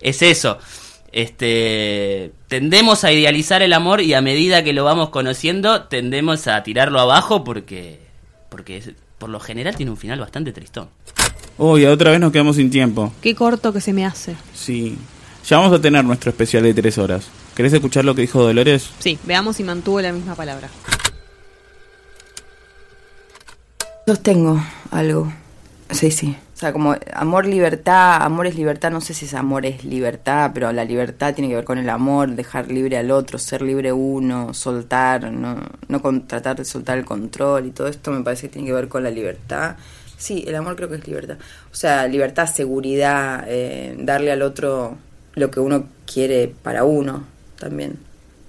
es 0.00 0.22
eso. 0.22 0.58
Este, 1.10 2.32
tendemos 2.48 3.02
a 3.04 3.12
idealizar 3.12 3.62
el 3.62 3.72
amor 3.72 4.00
y 4.00 4.14
a 4.14 4.20
medida 4.20 4.62
que 4.62 4.72
lo 4.72 4.84
vamos 4.84 5.08
conociendo, 5.10 5.82
tendemos 5.84 6.46
a 6.46 6.62
tirarlo 6.62 7.00
abajo 7.00 7.44
porque, 7.44 7.98
porque 8.48 8.76
es- 8.78 8.90
por 9.18 9.28
lo 9.30 9.40
general 9.40 9.74
tiene 9.76 9.90
un 9.90 9.96
final 9.96 10.20
bastante 10.20 10.52
tristón. 10.52 10.88
Uy, 11.56 11.84
otra 11.86 12.12
vez 12.12 12.20
nos 12.20 12.30
quedamos 12.30 12.56
sin 12.56 12.70
tiempo. 12.70 13.12
Qué 13.20 13.34
corto 13.34 13.72
que 13.72 13.80
se 13.80 13.92
me 13.92 14.04
hace. 14.06 14.36
Sí. 14.54 14.96
Ya 15.48 15.56
vamos 15.56 15.72
a 15.72 15.80
tener 15.80 16.04
nuestro 16.04 16.28
especial 16.28 16.62
de 16.62 16.74
tres 16.74 16.98
horas. 16.98 17.30
¿Querés 17.54 17.72
escuchar 17.72 18.04
lo 18.04 18.14
que 18.14 18.20
dijo 18.20 18.42
Dolores? 18.42 18.90
Sí, 18.98 19.18
veamos 19.24 19.56
si 19.56 19.64
mantuvo 19.64 19.98
la 20.02 20.12
misma 20.12 20.34
palabra. 20.34 20.68
Sostengo 24.06 24.62
algo. 24.90 25.32
Sí, 25.90 26.10
sí. 26.10 26.36
O 26.54 26.58
sea, 26.58 26.74
como 26.74 26.94
amor, 27.14 27.46
libertad, 27.46 28.22
amor 28.22 28.46
es 28.46 28.56
libertad, 28.56 28.90
no 28.90 29.00
sé 29.00 29.14
si 29.14 29.24
es 29.24 29.32
amor 29.32 29.64
es 29.64 29.86
libertad, 29.86 30.50
pero 30.52 30.70
la 30.70 30.84
libertad 30.84 31.34
tiene 31.34 31.48
que 31.48 31.54
ver 31.54 31.64
con 31.64 31.78
el 31.78 31.88
amor, 31.88 32.28
dejar 32.32 32.70
libre 32.70 32.98
al 32.98 33.10
otro, 33.10 33.38
ser 33.38 33.62
libre 33.62 33.90
uno, 33.90 34.52
soltar, 34.52 35.32
no, 35.32 35.62
no 35.88 36.02
con, 36.02 36.26
tratar 36.26 36.56
de 36.56 36.66
soltar 36.66 36.98
el 36.98 37.06
control 37.06 37.64
y 37.64 37.70
todo 37.70 37.88
esto 37.88 38.10
me 38.10 38.22
parece 38.22 38.48
que 38.48 38.52
tiene 38.52 38.68
que 38.68 38.74
ver 38.74 38.88
con 38.88 39.02
la 39.02 39.10
libertad. 39.10 39.76
Sí, 40.18 40.44
el 40.46 40.56
amor 40.56 40.76
creo 40.76 40.90
que 40.90 40.96
es 40.96 41.06
libertad. 41.08 41.38
O 41.72 41.74
sea, 41.74 42.06
libertad, 42.06 42.52
seguridad, 42.52 43.46
eh, 43.48 43.94
darle 43.98 44.30
al 44.30 44.42
otro 44.42 44.98
lo 45.34 45.50
que 45.50 45.60
uno 45.60 45.86
quiere 46.12 46.52
para 46.62 46.84
uno 46.84 47.24
también, 47.58 47.98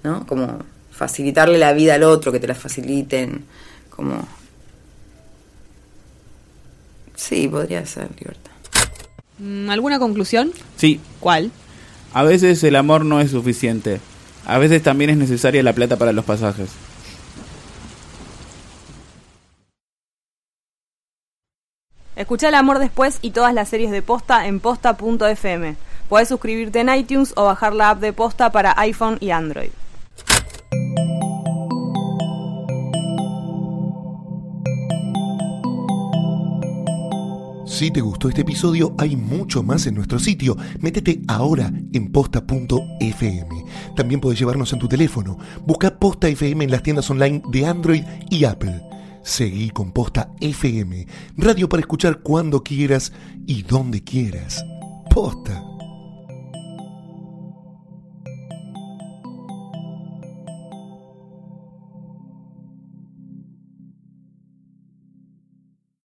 ¿no? 0.03 0.25
Como 0.25 0.59
facilitarle 0.91 1.57
la 1.57 1.73
vida 1.73 1.95
al 1.95 2.03
otro, 2.03 2.31
que 2.31 2.39
te 2.39 2.47
la 2.47 2.55
faciliten, 2.55 3.45
como 3.89 4.27
Sí, 7.19 7.49
podría 7.49 7.85
ser 7.85 8.07
libertad. 8.17 8.51
Mm, 9.39 9.69
¿Alguna 9.69 9.99
conclusión? 9.99 10.51
Sí. 10.77 11.01
¿Cuál? 11.19 11.51
A 12.13 12.23
veces 12.23 12.63
el 12.63 12.77
amor 12.77 13.03
no 13.03 13.19
es 13.19 13.31
suficiente. 13.31 13.99
A 14.45 14.57
veces 14.57 14.81
también 14.81 15.09
es 15.09 15.17
necesaria 15.17 15.61
la 15.61 15.73
plata 15.73 15.97
para 15.97 16.13
los 16.13 16.23
pasajes. 16.23 16.69
Escucha 22.15 22.49
El 22.49 22.55
Amor 22.55 22.79
Después 22.79 23.19
y 23.21 23.31
todas 23.31 23.53
las 23.53 23.69
series 23.69 23.91
de 23.91 24.01
Posta 24.01 24.47
en 24.47 24.59
posta.fm. 24.59 25.75
Podés 26.09 26.27
suscribirte 26.27 26.79
en 26.79 26.93
iTunes 26.93 27.33
o 27.35 27.45
bajar 27.45 27.73
la 27.73 27.91
app 27.91 28.01
de 28.01 28.11
Posta 28.11 28.51
para 28.51 28.73
iPhone 28.79 29.17
y 29.21 29.29
Android. 29.29 29.69
Si 37.65 37.91
te 37.91 38.01
gustó 38.01 38.27
este 38.27 38.41
episodio, 38.41 38.93
hay 38.97 39.15
mucho 39.15 39.63
más 39.63 39.87
en 39.87 39.95
nuestro 39.95 40.19
sitio. 40.19 40.57
Métete 40.81 41.21
ahora 41.29 41.71
en 41.93 42.11
posta.fm. 42.11 43.65
También 43.95 44.19
puedes 44.19 44.37
llevarnos 44.37 44.73
en 44.73 44.79
tu 44.79 44.87
teléfono. 44.89 45.37
Busca 45.65 45.97
Posta 45.97 46.27
FM 46.27 46.65
en 46.65 46.71
las 46.71 46.83
tiendas 46.83 47.09
online 47.09 47.41
de 47.51 47.65
Android 47.65 48.03
y 48.29 48.43
Apple. 48.43 48.81
Seguí 49.21 49.69
con 49.69 49.91
Posta 49.91 50.31
FM, 50.41 51.07
radio 51.37 51.69
para 51.69 51.81
escuchar 51.81 52.19
cuando 52.19 52.63
quieras 52.63 53.13
y 53.45 53.61
donde 53.61 54.03
quieras. 54.03 54.65
Posta. 55.09 55.68